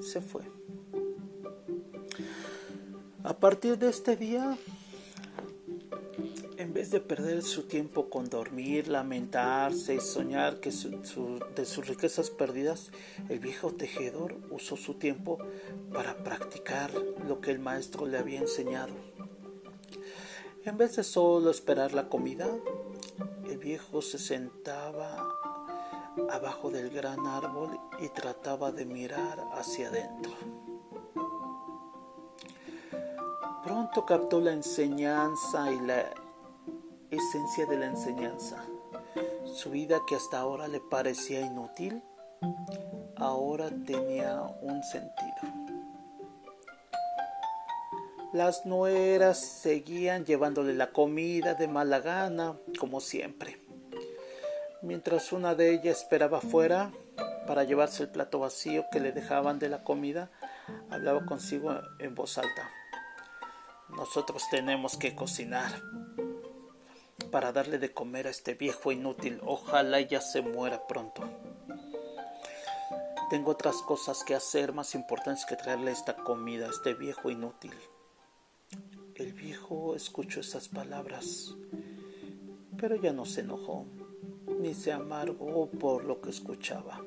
se 0.00 0.20
fue. 0.20 0.42
A 3.22 3.34
partir 3.36 3.78
de 3.78 3.88
este 3.88 4.16
día, 4.16 4.58
en 6.58 6.74
vez 6.74 6.90
de 6.90 7.00
perder 7.00 7.42
su 7.42 7.62
tiempo 7.62 8.10
con 8.10 8.28
dormir, 8.28 8.88
lamentarse 8.88 9.94
y 9.94 10.00
soñar 10.00 10.58
que 10.58 10.70
de 10.70 11.64
sus 11.64 11.86
riquezas 11.86 12.30
perdidas, 12.30 12.90
el 13.28 13.38
viejo 13.38 13.70
tejedor 13.70 14.36
usó 14.50 14.76
su 14.76 14.94
tiempo 14.94 15.38
para 15.92 16.16
practicar 16.24 16.90
lo 17.28 17.40
que 17.40 17.52
el 17.52 17.60
maestro 17.60 18.06
le 18.06 18.18
había 18.18 18.40
enseñado. 18.40 18.92
En 20.64 20.76
vez 20.76 20.96
de 20.96 21.04
solo 21.04 21.50
esperar 21.52 21.94
la 21.94 22.08
comida, 22.08 22.48
el 23.48 23.58
viejo 23.58 24.02
se 24.02 24.18
sentaba 24.18 25.32
abajo 26.28 26.70
del 26.70 26.90
gran 26.90 27.24
árbol 27.24 27.78
y 28.00 28.08
trataba 28.08 28.72
de 28.72 28.84
mirar 28.84 29.38
hacia 29.52 29.88
adentro. 29.88 30.32
Pronto 33.62 34.04
captó 34.04 34.40
la 34.40 34.52
enseñanza 34.52 35.70
y 35.70 35.78
la 35.86 36.27
esencia 37.10 37.66
de 37.66 37.76
la 37.78 37.86
enseñanza. 37.86 38.64
Su 39.44 39.70
vida 39.70 40.00
que 40.06 40.14
hasta 40.14 40.38
ahora 40.38 40.68
le 40.68 40.80
parecía 40.80 41.40
inútil, 41.40 42.02
ahora 43.16 43.70
tenía 43.86 44.42
un 44.60 44.82
sentido. 44.82 45.58
Las 48.32 48.66
nueras 48.66 49.38
seguían 49.38 50.26
llevándole 50.26 50.74
la 50.74 50.92
comida 50.92 51.54
de 51.54 51.66
mala 51.66 52.00
gana, 52.00 52.56
como 52.78 53.00
siempre. 53.00 53.58
Mientras 54.82 55.32
una 55.32 55.54
de 55.54 55.74
ellas 55.74 56.02
esperaba 56.02 56.40
fuera 56.40 56.92
para 57.46 57.64
llevarse 57.64 58.02
el 58.02 58.10
plato 58.10 58.38
vacío 58.38 58.84
que 58.92 59.00
le 59.00 59.12
dejaban 59.12 59.58
de 59.58 59.70
la 59.70 59.82
comida, 59.82 60.30
hablaba 60.90 61.24
consigo 61.24 61.80
en 61.98 62.14
voz 62.14 62.36
alta. 62.36 62.70
Nosotros 63.88 64.44
tenemos 64.50 64.98
que 64.98 65.16
cocinar 65.16 65.82
para 67.30 67.52
darle 67.52 67.78
de 67.78 67.92
comer 67.92 68.26
a 68.26 68.30
este 68.30 68.54
viejo 68.54 68.92
inútil. 68.92 69.40
Ojalá 69.44 69.98
ella 69.98 70.20
se 70.20 70.42
muera 70.42 70.86
pronto. 70.86 71.22
Tengo 73.30 73.50
otras 73.50 73.82
cosas 73.82 74.24
que 74.24 74.34
hacer 74.34 74.72
más 74.72 74.94
importantes 74.94 75.44
que 75.44 75.56
traerle 75.56 75.90
esta 75.90 76.16
comida 76.16 76.66
a 76.66 76.70
este 76.70 76.94
viejo 76.94 77.30
inútil. 77.30 77.74
El 79.14 79.32
viejo 79.34 79.94
escuchó 79.94 80.40
esas 80.40 80.68
palabras, 80.68 81.54
pero 82.78 82.96
ya 82.96 83.12
no 83.12 83.26
se 83.26 83.40
enojó, 83.40 83.84
ni 84.60 84.72
se 84.74 84.92
amargó 84.92 85.68
por 85.68 86.04
lo 86.04 86.20
que 86.20 86.30
escuchaba. 86.30 87.04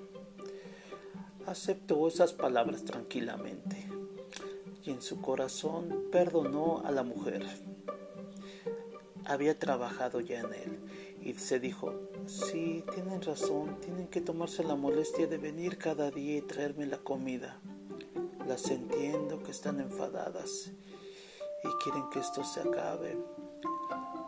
Aceptó 1.47 2.07
esas 2.07 2.33
palabras 2.33 2.85
tranquilamente 2.85 3.89
y 4.83 4.91
en 4.91 5.01
su 5.01 5.21
corazón 5.21 6.09
perdonó 6.11 6.83
a 6.85 6.91
la 6.91 7.03
mujer 7.03 7.70
había 9.31 9.57
trabajado 9.57 10.19
ya 10.19 10.41
en 10.41 10.53
él 10.53 10.79
y 11.21 11.33
se 11.33 11.59
dijo, 11.59 11.93
sí, 12.25 12.83
tienen 12.93 13.21
razón, 13.21 13.79
tienen 13.79 14.07
que 14.07 14.21
tomarse 14.21 14.63
la 14.63 14.75
molestia 14.75 15.27
de 15.27 15.37
venir 15.37 15.77
cada 15.77 16.11
día 16.11 16.37
y 16.37 16.41
traerme 16.41 16.85
la 16.85 16.97
comida. 16.97 17.59
Las 18.47 18.69
entiendo 18.69 19.41
que 19.43 19.51
están 19.51 19.79
enfadadas 19.79 20.71
y 21.63 21.83
quieren 21.83 22.09
que 22.09 22.19
esto 22.19 22.43
se 22.43 22.61
acabe. 22.61 23.17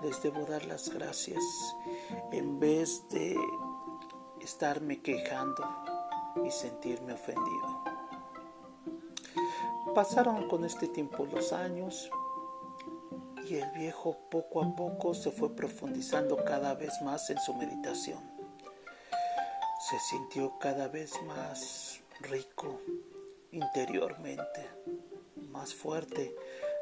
Les 0.04 0.22
debo 0.22 0.46
dar 0.46 0.66
las 0.66 0.90
gracias 0.90 1.44
en 2.32 2.60
vez 2.60 3.08
de 3.10 3.36
estarme 4.42 5.02
quejando 5.02 5.68
y 6.46 6.52
sentirme 6.52 7.14
ofendido. 7.14 7.84
Pasaron 9.96 10.48
con 10.48 10.66
este 10.66 10.88
tiempo 10.88 11.26
los 11.26 11.54
años 11.54 12.10
y 13.50 13.56
el 13.56 13.70
viejo 13.72 14.18
poco 14.30 14.64
a 14.64 14.76
poco 14.76 15.14
se 15.14 15.32
fue 15.32 15.56
profundizando 15.56 16.44
cada 16.44 16.74
vez 16.76 17.02
más 17.02 17.30
en 17.30 17.40
su 17.40 17.54
meditación. 17.54 18.20
Se 19.90 20.00
sintió 20.00 20.58
cada 20.60 20.88
vez 20.88 21.12
más 21.24 22.02
rico 22.22 22.80
interiormente, 23.52 24.70
más 25.50 25.74
fuerte, 25.74 26.36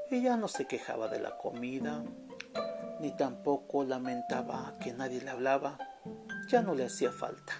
y 0.10 0.22
ya 0.22 0.38
no 0.38 0.48
se 0.48 0.68
quejaba 0.68 1.08
de 1.08 1.20
la 1.20 1.38
comida, 1.38 2.04
ni 3.00 3.16
tampoco 3.16 3.84
lamentaba 3.84 4.78
que 4.80 4.94
nadie 4.94 5.22
le 5.22 5.32
hablaba, 5.32 5.78
ya 6.48 6.62
no 6.62 6.76
le 6.76 6.86
hacía 6.86 7.12
falta. 7.12 7.54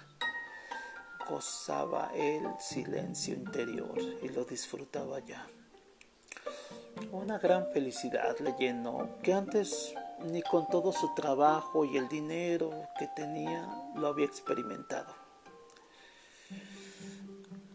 Gozaba 1.28 2.10
el 2.14 2.42
silencio 2.58 3.34
interior 3.34 3.98
y 4.22 4.28
lo 4.28 4.44
disfrutaba 4.44 5.20
ya. 5.20 5.46
Una 7.10 7.38
gran 7.38 7.66
felicidad 7.72 8.38
le 8.38 8.54
llenó 8.58 9.08
que 9.22 9.32
antes 9.32 9.94
ni 10.24 10.42
con 10.42 10.68
todo 10.68 10.92
su 10.92 11.14
trabajo 11.14 11.84
y 11.84 11.96
el 11.96 12.08
dinero 12.08 12.70
que 12.98 13.08
tenía 13.08 13.68
lo 13.96 14.06
había 14.06 14.26
experimentado. 14.26 15.12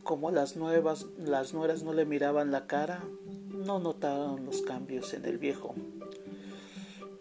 Como 0.04 0.32
las 0.32 0.56
nuevas, 0.56 1.06
las 1.18 1.54
nueras 1.54 1.84
no 1.84 1.94
le 1.94 2.06
miraban 2.06 2.52
la 2.52 2.66
cara, 2.66 3.04
no 3.50 3.80
notaron 3.80 4.46
los 4.46 4.62
cambios 4.62 5.14
en 5.14 5.26
el 5.26 5.38
viejo. 5.38 5.76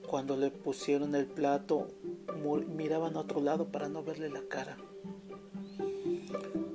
Cuando 0.09 0.37
le 0.37 0.51
pusieron 0.51 1.17
el 1.17 1.27
plato, 1.27 1.89
miraban 2.69 3.17
a 3.17 3.21
otro 3.21 3.41
lado 3.41 3.67
para 3.67 3.89
no 3.89 4.05
verle 4.05 4.31
la 4.31 4.43
cara. 4.49 4.77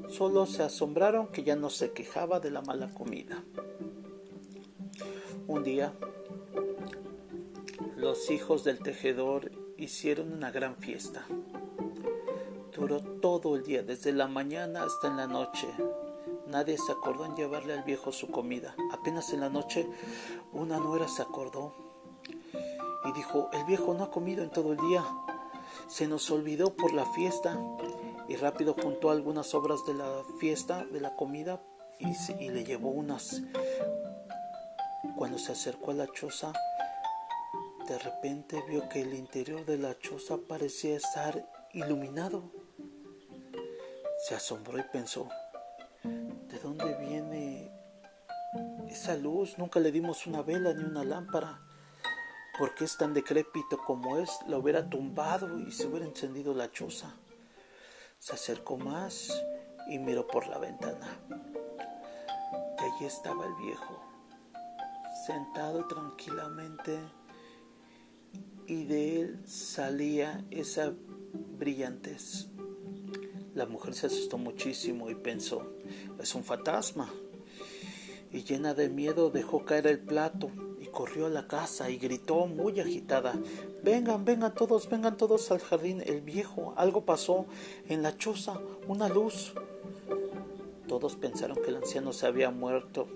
Solo 0.09 0.45
se 0.45 0.63
asombraron 0.63 1.27
que 1.27 1.43
ya 1.43 1.55
no 1.55 1.69
se 1.69 1.91
quejaba 1.91 2.41
de 2.41 2.51
la 2.51 2.61
mala 2.61 2.93
comida. 2.93 3.41
Un 5.51 5.65
día, 5.65 5.91
los 7.97 8.31
hijos 8.31 8.63
del 8.63 8.79
tejedor 8.79 9.51
hicieron 9.75 10.31
una 10.31 10.49
gran 10.49 10.77
fiesta. 10.77 11.25
Duró 12.73 13.01
todo 13.01 13.57
el 13.57 13.63
día, 13.63 13.83
desde 13.83 14.13
la 14.13 14.27
mañana 14.27 14.83
hasta 14.83 15.09
en 15.09 15.17
la 15.17 15.27
noche. 15.27 15.67
Nadie 16.47 16.77
se 16.77 16.93
acordó 16.93 17.25
en 17.25 17.35
llevarle 17.35 17.73
al 17.73 17.83
viejo 17.83 18.13
su 18.13 18.31
comida. 18.31 18.73
Apenas 18.93 19.33
en 19.33 19.41
la 19.41 19.49
noche 19.49 19.85
una 20.53 20.79
nuera 20.79 21.09
se 21.09 21.21
acordó 21.21 21.73
y 23.03 23.11
dijo, 23.11 23.49
el 23.51 23.65
viejo 23.65 23.93
no 23.93 24.05
ha 24.05 24.09
comido 24.09 24.43
en 24.43 24.51
todo 24.51 24.71
el 24.71 24.77
día. 24.77 25.03
Se 25.89 26.07
nos 26.07 26.31
olvidó 26.31 26.73
por 26.77 26.93
la 26.93 27.05
fiesta 27.07 27.59
y 28.29 28.37
rápido 28.37 28.73
juntó 28.73 29.09
algunas 29.09 29.53
obras 29.53 29.85
de 29.85 29.95
la 29.95 30.23
fiesta, 30.39 30.85
de 30.85 31.01
la 31.01 31.17
comida 31.17 31.61
y, 32.39 32.49
le 32.49 32.63
llevó 32.63 32.89
unas. 32.89 33.41
Cuando 35.21 35.37
se 35.37 35.51
acercó 35.51 35.91
a 35.91 35.93
la 35.93 36.07
choza, 36.11 36.51
de 37.87 37.99
repente 37.99 38.59
vio 38.67 38.89
que 38.89 39.01
el 39.01 39.13
interior 39.13 39.63
de 39.67 39.77
la 39.77 39.95
choza 39.99 40.39
parecía 40.49 40.97
estar 40.97 41.47
iluminado. 41.73 42.51
Se 44.25 44.33
asombró 44.33 44.79
y 44.79 44.83
pensó, 44.91 45.29
¿de 46.03 46.57
dónde 46.57 46.95
viene 46.95 47.71
esa 48.89 49.15
luz? 49.15 49.59
Nunca 49.59 49.79
le 49.79 49.91
dimos 49.91 50.25
una 50.25 50.41
vela 50.41 50.73
ni 50.73 50.85
una 50.85 51.03
lámpara 51.03 51.61
porque 52.57 52.85
es 52.85 52.97
tan 52.97 53.13
decrépito 53.13 53.77
como 53.77 54.17
es, 54.17 54.31
lo 54.47 54.57
hubiera 54.57 54.89
tumbado 54.89 55.59
y 55.59 55.71
se 55.71 55.85
hubiera 55.85 56.07
encendido 56.07 56.55
la 56.55 56.71
choza. 56.71 57.13
Se 58.17 58.33
acercó 58.33 58.75
más 58.75 59.31
y 59.87 59.99
miró 59.99 60.25
por 60.25 60.47
la 60.47 60.57
ventana. 60.57 61.19
Y 62.79 62.83
allí 62.83 63.05
estaba 63.05 63.45
el 63.45 63.53
viejo, 63.63 64.10
sentado 65.25 65.87
tranquilamente, 65.87 66.99
y 68.67 68.85
de 68.85 69.21
él 69.21 69.41
salía 69.45 70.45
esa 70.51 70.93
brillantez. 71.57 72.47
La 73.53 73.65
mujer 73.65 73.93
se 73.93 74.07
asustó 74.07 74.37
muchísimo 74.37 75.09
y 75.09 75.15
pensó, 75.15 75.75
es 76.19 76.35
un 76.35 76.43
fantasma. 76.43 77.09
Y 78.31 78.43
llena 78.43 78.73
de 78.73 78.89
miedo 78.89 79.29
dejó 79.29 79.65
caer 79.65 79.87
el 79.87 79.99
plato 79.99 80.49
corrió 80.91 81.25
a 81.25 81.29
la 81.29 81.47
casa 81.47 81.89
y 81.89 81.97
gritó 81.97 82.45
muy 82.45 82.79
agitada 82.79 83.33
Vengan, 83.83 84.25
vengan 84.25 84.53
todos, 84.53 84.87
vengan 84.87 85.17
todos 85.17 85.49
al 85.49 85.59
jardín. 85.59 86.03
El 86.05 86.21
viejo, 86.21 86.75
algo 86.77 87.03
pasó 87.03 87.47
en 87.89 88.03
la 88.03 88.15
choza, 88.15 88.59
una 88.87 89.09
luz. 89.09 89.55
Todos 90.87 91.15
pensaron 91.15 91.57
que 91.63 91.69
el 91.69 91.77
anciano 91.77 92.13
se 92.13 92.27
había 92.27 92.51
muerto. 92.51 93.07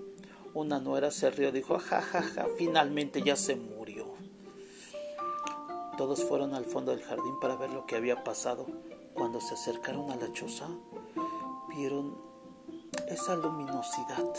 Una 0.56 0.80
nuera 0.80 1.10
se 1.10 1.30
rió, 1.30 1.52
dijo, 1.52 1.78
ja, 1.78 2.00
ja, 2.00 2.22
ja, 2.22 2.46
finalmente 2.56 3.22
ya 3.22 3.36
se 3.36 3.56
murió. 3.56 4.06
Todos 5.98 6.24
fueron 6.24 6.54
al 6.54 6.64
fondo 6.64 6.92
del 6.92 7.04
jardín 7.04 7.38
para 7.40 7.56
ver 7.56 7.70
lo 7.70 7.86
que 7.86 7.96
había 7.96 8.24
pasado. 8.24 8.66
Cuando 9.14 9.40
se 9.40 9.54
acercaron 9.54 10.10
a 10.10 10.16
la 10.16 10.32
choza, 10.32 10.68
vieron 11.68 12.16
esa 13.08 13.36
luminosidad 13.36 14.32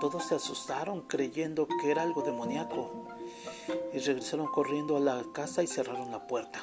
todos 0.00 0.26
se 0.26 0.36
asustaron 0.36 1.00
creyendo 1.02 1.66
que 1.66 1.90
era 1.90 2.02
algo 2.02 2.22
demoníaco 2.22 3.08
y 3.92 3.98
regresaron 3.98 4.46
corriendo 4.46 4.96
a 4.96 5.00
la 5.00 5.24
casa 5.32 5.62
y 5.64 5.66
cerraron 5.66 6.12
la 6.12 6.28
puerta. 6.28 6.60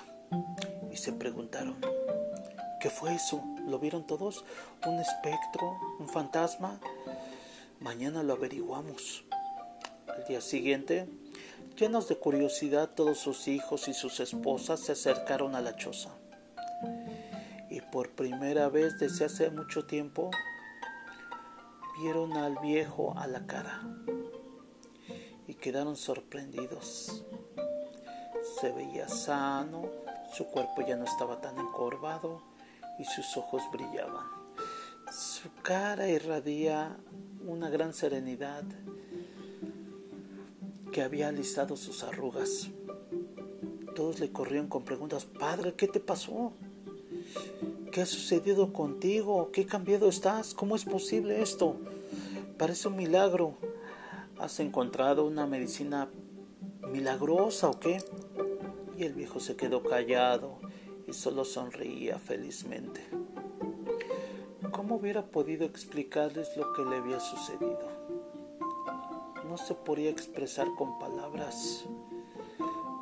Y 0.89 0.95
se 0.95 1.11
preguntaron, 1.11 1.75
¿qué 2.79 2.89
fue 2.89 3.13
eso? 3.13 3.43
¿Lo 3.67 3.77
vieron 3.77 4.07
todos? 4.07 4.45
¿Un 4.85 4.99
espectro? 4.99 5.77
¿Un 5.99 6.07
fantasma? 6.07 6.79
Mañana 7.79 8.23
lo 8.23 8.33
averiguamos. 8.33 9.25
Al 10.07 10.25
día 10.25 10.41
siguiente, 10.41 11.07
llenos 11.77 12.07
de 12.07 12.17
curiosidad, 12.17 12.91
todos 12.95 13.19
sus 13.19 13.47
hijos 13.47 13.87
y 13.87 13.93
sus 13.93 14.19
esposas 14.19 14.79
se 14.79 14.93
acercaron 14.93 15.55
a 15.55 15.61
la 15.61 15.75
choza. 15.75 16.09
Y 17.69 17.81
por 17.81 18.11
primera 18.11 18.69
vez 18.69 18.97
desde 18.97 19.25
hace 19.25 19.49
mucho 19.49 19.85
tiempo, 19.85 20.31
vieron 21.99 22.33
al 22.37 22.57
viejo 22.59 23.13
a 23.17 23.27
la 23.27 23.45
cara 23.45 23.81
y 25.47 25.55
quedaron 25.55 25.97
sorprendidos. 25.97 27.25
Se 28.61 28.71
veía 28.71 29.09
sano, 29.09 29.89
su 30.33 30.45
cuerpo 30.45 30.81
ya 30.87 30.95
no 30.95 31.03
estaba 31.03 31.41
tan 31.41 31.59
encorvado 31.59 32.41
y 32.99 33.03
sus 33.03 33.35
ojos 33.37 33.63
brillaban. 33.71 34.34
Su 35.15 35.47
cara 35.61 36.09
irradia 36.09 36.97
una 37.47 37.69
gran 37.69 37.93
serenidad 37.93 38.65
que 40.91 41.03
había 41.03 41.29
alisado 41.29 41.77
sus 41.77 42.03
arrugas. 42.03 42.67
Todos 43.95 44.19
le 44.19 44.33
corrieron 44.33 44.67
con 44.67 44.83
preguntas, 44.83 45.23
Padre, 45.23 45.73
¿qué 45.75 45.87
te 45.87 46.01
pasó? 46.01 46.51
¿Qué 47.93 48.01
ha 48.01 48.05
sucedido 48.05 48.73
contigo? 48.73 49.51
¿Qué 49.53 49.65
cambiado 49.65 50.09
estás? 50.09 50.53
¿Cómo 50.53 50.75
es 50.75 50.83
posible 50.83 51.41
esto? 51.41 51.77
Parece 52.57 52.89
un 52.89 52.97
milagro. 52.97 53.55
¿Has 54.37 54.59
encontrado 54.59 55.25
una 55.25 55.47
medicina 55.47 56.09
milagrosa 56.91 57.69
o 57.69 57.79
qué? 57.79 58.03
Y 58.97 59.03
el 59.03 59.13
viejo 59.13 59.39
se 59.39 59.55
quedó 59.55 59.81
callado 59.81 60.59
y 61.07 61.13
solo 61.13 61.45
sonreía 61.45 62.19
felizmente. 62.19 63.24
¿Cómo 64.85 64.97
hubiera 64.97 65.25
podido 65.25 65.65
explicarles 65.65 66.55
lo 66.57 66.71
que 66.73 66.85
le 66.85 66.97
había 66.97 67.19
sucedido? 67.19 67.89
No 69.49 69.57
se 69.57 69.73
podía 69.73 70.11
expresar 70.11 70.67
con 70.77 70.99
palabras. 70.99 71.85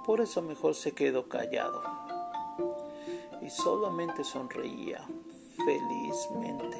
Por 0.05 0.21
eso 0.21 0.41
mejor 0.41 0.75
se 0.75 0.93
quedó 0.93 1.27
callado 1.27 1.83
y 3.41 3.49
solamente 3.49 4.23
sonreía 4.23 5.05
felizmente 5.57 6.77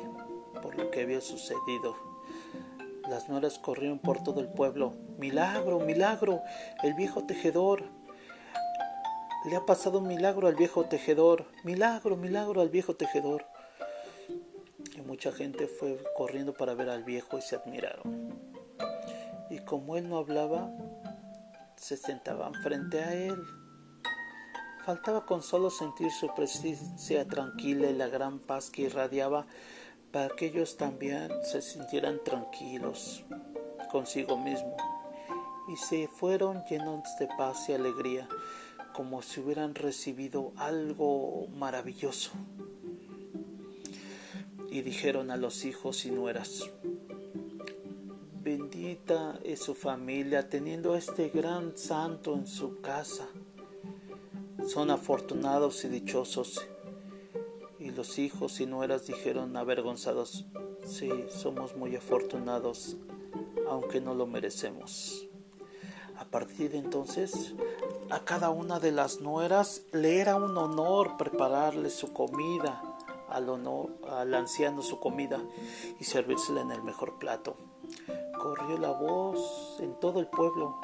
por 0.61 0.77
lo 0.77 0.89
que 0.89 1.01
había 1.01 1.19
sucedido. 1.19 1.97
Las 3.09 3.27
nueras 3.27 3.59
corrieron 3.59 3.99
por 3.99 4.23
todo 4.23 4.39
el 4.39 4.47
pueblo. 4.47 4.93
Milagro, 5.17 5.81
milagro, 5.81 6.39
el 6.81 6.93
viejo 6.93 7.25
tejedor. 7.25 7.83
Le 9.43 9.57
ha 9.57 9.65
pasado 9.65 9.97
un 9.97 10.07
milagro 10.07 10.47
al 10.47 10.55
viejo 10.55 10.85
tejedor. 10.85 11.47
Milagro, 11.65 12.15
milagro 12.15 12.61
al 12.61 12.69
viejo 12.69 12.95
tejedor. 12.95 13.45
Mucha 15.13 15.32
gente 15.32 15.67
fue 15.67 16.04
corriendo 16.17 16.56
para 16.56 16.73
ver 16.73 16.89
al 16.89 17.04
viejo 17.04 17.38
y 17.38 17.43
se 17.43 17.56
admiraron. 17.56 18.34
Y 19.52 19.60
como 19.60 19.95
él 19.95 20.10
no 20.10 20.17
hablaba, 20.17 20.71
se 21.76 21.97
sentaban 21.97 22.56
frente 22.63 22.99
a 22.99 23.13
él 23.13 23.39
Faltaba 24.84 25.23
con 25.28 25.43
solo 25.43 25.69
sentir 25.69 26.10
su 26.10 26.34
presencia 26.34 27.28
tranquila 27.28 27.91
y 27.91 27.93
la 27.93 28.08
gran 28.08 28.39
paz 28.39 28.71
que 28.71 28.82
irradiaba 28.82 29.45
para 30.12 30.30
que 30.36 30.47
ellos 30.47 30.78
también 30.78 31.30
se 31.43 31.62
sintieran 31.62 32.19
tranquilos 32.23 33.23
consigo 33.91 34.36
mismo 34.36 34.76
y 35.71 35.78
se 35.78 36.08
fueron 36.08 36.63
llenos 36.65 37.04
de 37.19 37.28
paz 37.38 37.69
y 37.69 37.73
alegría 37.73 38.28
como 38.95 39.21
si 39.21 39.41
hubieran 39.41 39.76
recibido 39.76 40.54
algo 40.58 41.47
maravilloso. 41.49 42.32
Y 44.73 44.81
dijeron 44.81 45.29
a 45.29 45.38
los 45.38 45.65
hijos 45.65 46.03
y 46.05 46.12
nueras, 46.12 46.69
bendita 48.41 49.39
es 49.43 49.59
su 49.59 49.75
familia 49.75 50.49
teniendo 50.49 50.95
este 50.95 51.29
gran 51.29 51.77
santo 51.77 52.33
en 52.33 52.47
su 52.47 52.81
casa 52.81 53.27
son 54.67 54.91
afortunados 54.91 55.83
y 55.83 55.89
dichosos. 55.89 56.65
Y 57.79 57.91
los 57.91 58.17
hijos 58.17 58.59
y 58.62 58.65
nueras 58.65 59.07
dijeron 59.07 59.55
avergonzados, 59.57 60.45
sí, 60.86 61.09
somos 61.29 61.75
muy 61.75 61.95
afortunados, 61.95 62.95
aunque 63.69 63.99
no 63.99 64.13
lo 64.13 64.25
merecemos. 64.25 65.27
A 66.17 66.25
partir 66.25 66.71
de 66.71 66.77
entonces, 66.77 67.53
a 68.09 68.23
cada 68.23 68.49
una 68.49 68.79
de 68.79 68.91
las 68.91 69.19
nueras 69.19 69.83
le 69.91 70.19
era 70.19 70.36
un 70.36 70.57
honor 70.57 71.17
prepararle 71.17 71.89
su 71.89 72.13
comida, 72.13 72.92
al, 73.34 73.50
honor, 73.50 73.98
al 74.10 74.34
anciano 74.34 74.82
su 74.82 75.00
comida 75.00 75.41
y 76.00 76.04
servírsela 76.04 76.62
en 76.62 76.72
el 76.72 76.84
mejor 76.84 77.19
plato. 77.19 77.58
Corrió 78.39 78.78
la 78.78 78.91
voz 78.91 79.78
en 79.80 80.00
todo 80.00 80.19
el 80.19 80.28
pueblo 80.28 80.80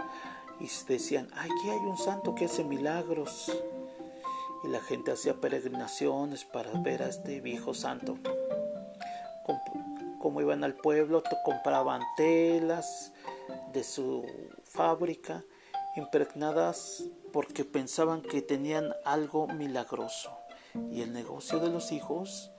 y 0.60 0.70
decían, 0.88 1.30
aquí 1.36 1.70
hay 1.70 1.80
un 1.80 1.98
santo 1.98 2.36
que 2.36 2.46
hace 2.46 2.64
milagros. 2.64 3.52
Y 4.64 4.68
la 4.68 4.82
gente 4.82 5.12
hacía 5.12 5.40
peregrinaciones 5.40 6.44
para 6.44 6.72
ver 6.82 7.02
a 7.02 7.08
este 7.08 7.40
viejo 7.40 7.74
santo. 7.74 8.18
Como 10.20 10.42
iban 10.42 10.66
al 10.66 10.76
pueblo, 10.76 11.24
compraban 11.46 12.02
telas 12.18 13.14
de 13.72 13.84
su 13.86 14.26
fábrica 14.66 15.44
impregnadas 15.96 17.06
porque 17.32 17.64
pensaban 17.64 18.22
que 18.22 18.42
tenían 18.42 18.94
algo 19.06 19.48
milagroso. 19.48 20.38
Y 20.92 21.02
el 21.02 21.13
negocio 21.13 21.60
de 21.60 21.70
los 21.70 21.92
hijos 21.92 22.52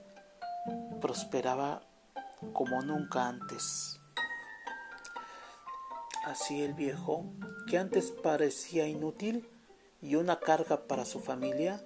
prosperaba 0.99 1.81
como 2.53 2.81
nunca 2.81 3.27
antes. 3.27 3.99
Así 6.25 6.61
el 6.61 6.73
viejo, 6.73 7.25
que 7.67 7.77
antes 7.77 8.11
parecía 8.11 8.87
inútil 8.87 9.49
y 10.01 10.15
una 10.15 10.39
carga 10.39 10.87
para 10.87 11.05
su 11.05 11.19
familia, 11.19 11.81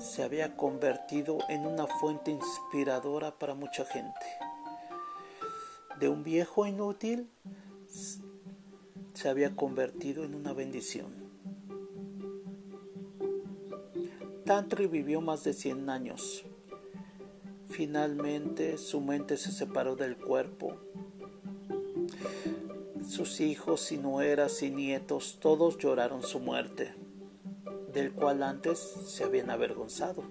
se 0.00 0.22
había 0.22 0.56
convertido 0.56 1.38
en 1.48 1.66
una 1.66 1.86
fuente 1.86 2.30
inspiradora 2.30 3.38
para 3.38 3.54
mucha 3.54 3.84
gente. 3.84 4.26
De 5.98 6.08
un 6.08 6.22
viejo 6.22 6.66
inútil 6.66 7.30
se 9.14 9.28
había 9.28 9.54
convertido 9.54 10.24
en 10.24 10.34
una 10.34 10.52
bendición. 10.52 11.29
Tantri 14.50 14.88
vivió 14.88 15.20
más 15.20 15.44
de 15.44 15.52
100 15.52 15.88
años. 15.90 16.44
Finalmente 17.68 18.78
su 18.78 19.00
mente 19.00 19.36
se 19.36 19.52
separó 19.52 19.94
del 19.94 20.16
cuerpo 20.16 20.76
sus 23.08 23.40
hijos 23.40 23.92
y 23.92 23.96
nueras 23.96 24.60
y 24.64 24.70
nietos 24.72 25.38
todos 25.40 25.78
lloraron 25.78 26.24
su 26.24 26.40
muerte, 26.40 26.96
del 27.92 28.12
cual 28.12 28.42
antes 28.42 28.80
se 28.80 29.22
habían 29.22 29.50
avergonzado. 29.50 30.24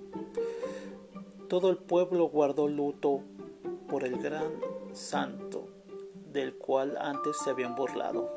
Todo 1.47 1.69
el 1.69 1.77
pueblo 1.77 2.25
guardó 2.27 2.67
luto 2.67 3.21
por 3.88 4.03
el 4.03 4.17
gran 4.17 4.51
santo, 4.91 5.69
del 6.29 6.55
cual 6.55 6.97
antes 6.99 7.38
se 7.41 7.51
habían 7.51 7.73
burlado. 7.77 8.29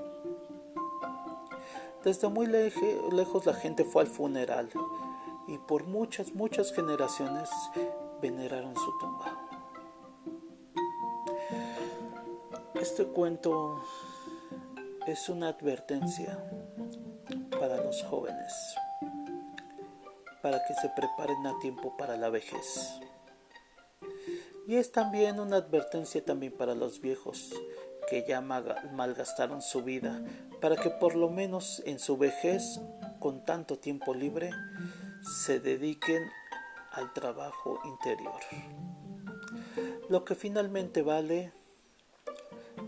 Desde 2.05 2.29
muy 2.29 2.47
lejos 2.47 3.47
la 3.47 3.55
gente 3.55 3.85
fue 3.85 4.03
al 4.03 4.09
funeral 4.09 4.71
y 5.48 5.59
por 5.59 5.85
muchas, 5.85 6.35
muchas 6.35 6.72
generaciones 6.72 7.50
veneraron 8.20 8.74
su 8.76 8.98
tumba. 8.98 9.48
Este 12.74 13.05
cuento 13.07 13.83
es 15.07 15.28
una 15.28 15.48
advertencia 15.48 16.38
para 17.59 17.76
los 17.83 18.02
jóvenes, 18.05 18.52
para 20.42 20.64
que 20.64 20.74
se 20.74 20.88
preparen 20.88 21.46
a 21.46 21.59
tiempo 21.61 21.96
para 21.96 22.16
la 22.16 22.28
vejez. 22.28 23.00
Y 24.66 24.76
es 24.76 24.92
también 24.92 25.40
una 25.40 25.57
advertencia 25.57 26.24
también 26.24 26.52
para 26.52 26.74
los 26.74 27.00
viejos 27.00 27.50
que 28.09 28.24
ya 28.26 28.40
malgastaron 28.40 29.62
su 29.62 29.83
vida, 29.83 30.22
para 30.61 30.76
que 30.76 30.90
por 30.90 31.16
lo 31.16 31.31
menos 31.31 31.83
en 31.87 31.98
su 31.98 32.16
vejez, 32.16 32.81
con 33.18 33.44
tanto 33.44 33.78
tiempo 33.78 34.14
libre, 34.14 34.50
se 35.23 35.61
dediquen 35.61 36.31
al 36.93 37.13
trabajo 37.13 37.81
interior. 37.85 38.41
Lo 40.09 40.25
que 40.25 40.35
finalmente 40.35 41.03
vale 41.03 41.53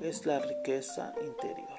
es 0.02 0.26
la 0.26 0.40
riqueza 0.40 1.14
interior. 1.24 1.78